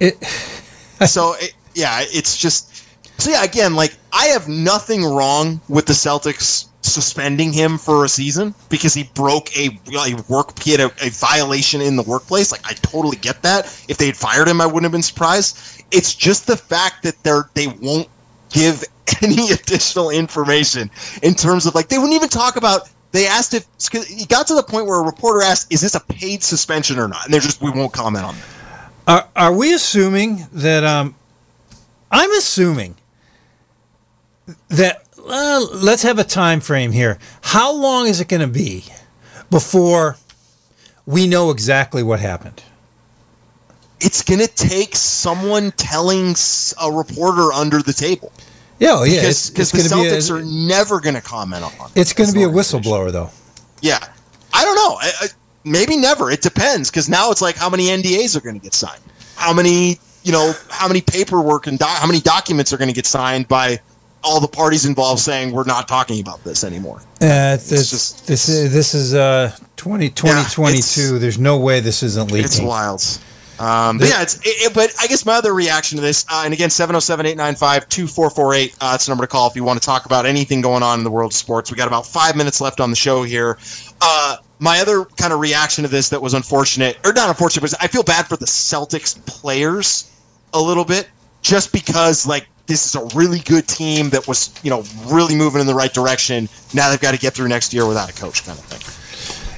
[0.00, 0.22] It-
[1.06, 2.84] so it, yeah, it's just
[3.20, 3.44] so yeah.
[3.44, 8.94] Again, like I have nothing wrong with the Celtics suspending him for a season because
[8.94, 12.52] he broke a, a work he had a, a violation in the workplace.
[12.52, 13.66] Like I totally get that.
[13.88, 15.82] If they had fired him, I wouldn't have been surprised.
[15.90, 18.08] It's just the fact that they're they won't
[18.50, 18.84] give
[19.22, 20.90] any additional information
[21.22, 22.88] in terms of like they wouldn't even talk about.
[23.10, 26.00] They asked if it got to the point where a reporter asked, "Is this a
[26.00, 28.44] paid suspension or not?" And they're just, "We won't comment on that."
[29.06, 30.84] Are, are we assuming that?
[30.84, 31.14] Um,
[32.10, 32.96] I'm assuming
[34.68, 35.02] that.
[35.30, 37.18] Uh, let's have a time frame here.
[37.42, 38.84] How long is it going to be
[39.50, 40.16] before
[41.04, 42.62] we know exactly what happened?
[44.00, 46.34] it's going to take someone telling
[46.80, 48.32] a reporter under the table.
[48.78, 49.20] Yeah, oh, yeah.
[49.22, 50.16] Because it's, it's the going to be.
[50.16, 51.92] Celtics A, are never going to comment on it.
[52.00, 53.30] it's going to be a whistleblower, though.
[53.82, 53.98] Yeah.
[54.54, 54.96] I don't know.
[55.00, 55.26] I, I,
[55.64, 56.30] maybe never.
[56.30, 59.02] It depends because now it's like how many NDAs are going to get signed?
[59.36, 62.94] How many, you know, how many paperwork and doc- how many documents are going to
[62.94, 63.78] get signed by
[64.24, 66.98] all the parties involved saying we're not talking about this anymore?
[67.20, 70.78] Uh, it's, It's just- this is this is uh 20, Yeah, 2022.
[70.80, 72.44] it's- There's no way this isn't leaking.
[72.46, 73.02] It's wild.
[73.60, 76.42] Um, but yeah, it's it, it- but I guess my other reaction to this, uh,
[76.44, 80.26] and again, 707-895-2448, uh, it's the number to call if you want to talk about
[80.26, 81.70] anything going on in the world of sports.
[81.70, 83.58] We got about five minutes left on the show here.
[84.00, 87.82] Uh, my other kind of reaction to this that was unfortunate, or not unfortunate, but
[87.82, 90.10] I feel bad for the Celtics players
[90.54, 91.08] a little bit,
[91.42, 95.60] just because like this is a really good team that was you know really moving
[95.60, 96.48] in the right direction.
[96.74, 98.82] Now they've got to get through next year without a coach, kind of thing.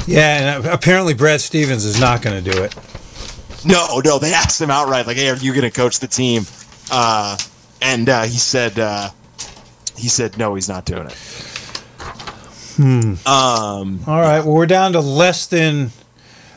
[0.07, 2.75] Yeah, and apparently Brad Stevens is not going to do it.
[3.65, 6.45] No, no, they asked him outright, like, "Hey, are you going to coach the team?"
[6.91, 7.37] Uh,
[7.83, 9.11] and uh, he said, uh,
[9.99, 11.13] "He said no, he's not doing it."
[12.77, 13.15] Hmm.
[13.29, 14.41] Um, All right.
[14.41, 15.91] Well, we're down to less than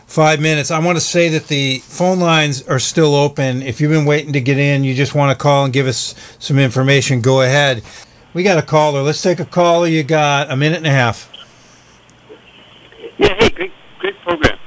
[0.07, 0.71] five minutes.
[0.71, 3.61] I want to say that the phone lines are still open.
[3.61, 6.15] If you've been waiting to get in, you just want to call and give us
[6.39, 7.83] some information, go ahead.
[8.33, 9.01] We got a caller.
[9.01, 9.87] Let's take a caller.
[9.87, 11.31] You got a minute and a half.
[13.17, 14.57] Yeah, hey, great, great program.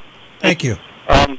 [0.40, 0.76] Thank you.
[1.08, 1.38] Um,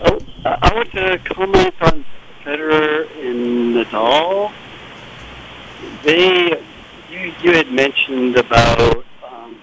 [0.00, 2.04] Oh, I want to comment on
[2.44, 4.52] Federer and Nadal.
[6.04, 6.62] They,
[7.10, 9.60] you, you had mentioned about um,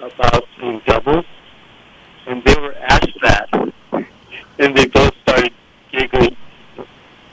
[0.00, 1.24] about playing doubles,
[2.26, 3.48] and they were asked that,
[4.58, 5.52] and they both started
[5.92, 6.36] giggling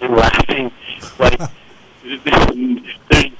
[0.01, 0.71] and laughing
[1.19, 1.39] like.
[2.25, 3.33] they,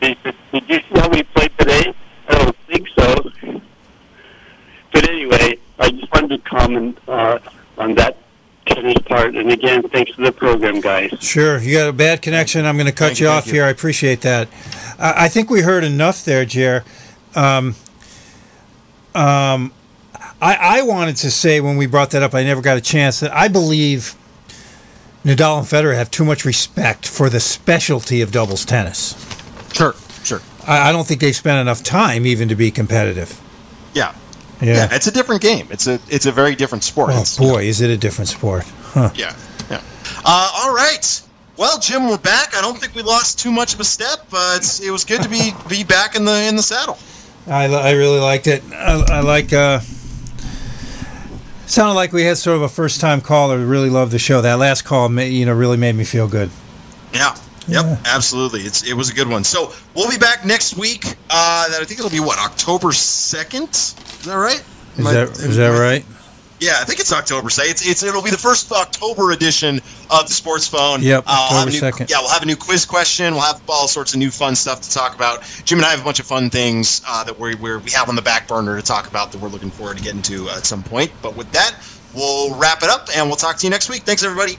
[0.00, 0.14] they,
[0.52, 1.94] did you see how we played today?
[6.70, 7.38] comment uh,
[7.78, 8.16] on that
[8.66, 9.34] tennis part.
[9.34, 11.12] And again, thanks for the program, guys.
[11.20, 11.58] Sure.
[11.58, 12.64] You got a bad connection.
[12.64, 13.54] I'm going to cut you, you off you.
[13.54, 13.64] here.
[13.64, 14.48] I appreciate that.
[14.98, 16.84] I think we heard enough there, Jer.
[17.34, 17.74] Um,
[19.14, 19.72] um,
[20.42, 23.20] I, I wanted to say when we brought that up, I never got a chance,
[23.20, 24.14] that I believe
[25.24, 29.14] Nadal and Federer have too much respect for the specialty of doubles tennis.
[29.72, 30.40] Sure, sure.
[30.66, 33.40] I, I don't think they've spent enough time even to be competitive.
[33.94, 34.14] Yeah,
[34.60, 34.74] yeah.
[34.74, 35.66] yeah, It's a different game.
[35.70, 37.10] It's a it's a very different sport.
[37.10, 38.64] oh It's- boy, is it a different sport?
[38.92, 39.10] Huh.
[39.14, 39.34] Yeah,
[39.70, 39.80] yeah.
[40.24, 41.22] Uh, all right.
[41.56, 42.56] Well, Jim, we're back.
[42.56, 44.20] I don't think we lost too much of a step.
[44.32, 46.98] Uh, it's, it was good to be be back in the in the saddle.
[47.46, 48.62] I, I really liked it.
[48.72, 49.52] I, I like.
[49.52, 49.80] Uh,
[51.66, 53.58] sounded like we had sort of a first time caller.
[53.64, 54.40] Really loved the show.
[54.42, 56.50] That last call, you know, really made me feel good.
[57.14, 57.34] Yeah.
[57.66, 58.60] Yep, absolutely.
[58.60, 59.44] It's it was a good one.
[59.44, 61.04] So we'll be back next week.
[61.30, 63.68] Uh, that I think it'll be what October second.
[63.70, 64.62] Is that right?
[64.96, 66.04] Is I- that is that right?
[66.58, 67.48] Yeah, I think it's October.
[67.48, 69.80] Say it's it's it'll be the first October edition
[70.10, 71.00] of the Sports Phone.
[71.02, 72.10] Yep, Uh, October 2nd.
[72.10, 73.32] Yeah, we'll have a new quiz question.
[73.32, 75.42] We'll have all sorts of new fun stuff to talk about.
[75.64, 78.10] Jim and I have a bunch of fun things uh, that we we we have
[78.10, 80.66] on the back burner to talk about that we're looking forward to getting to at
[80.66, 81.10] some point.
[81.22, 81.76] But with that,
[82.12, 84.02] we'll wrap it up and we'll talk to you next week.
[84.02, 84.58] Thanks, everybody.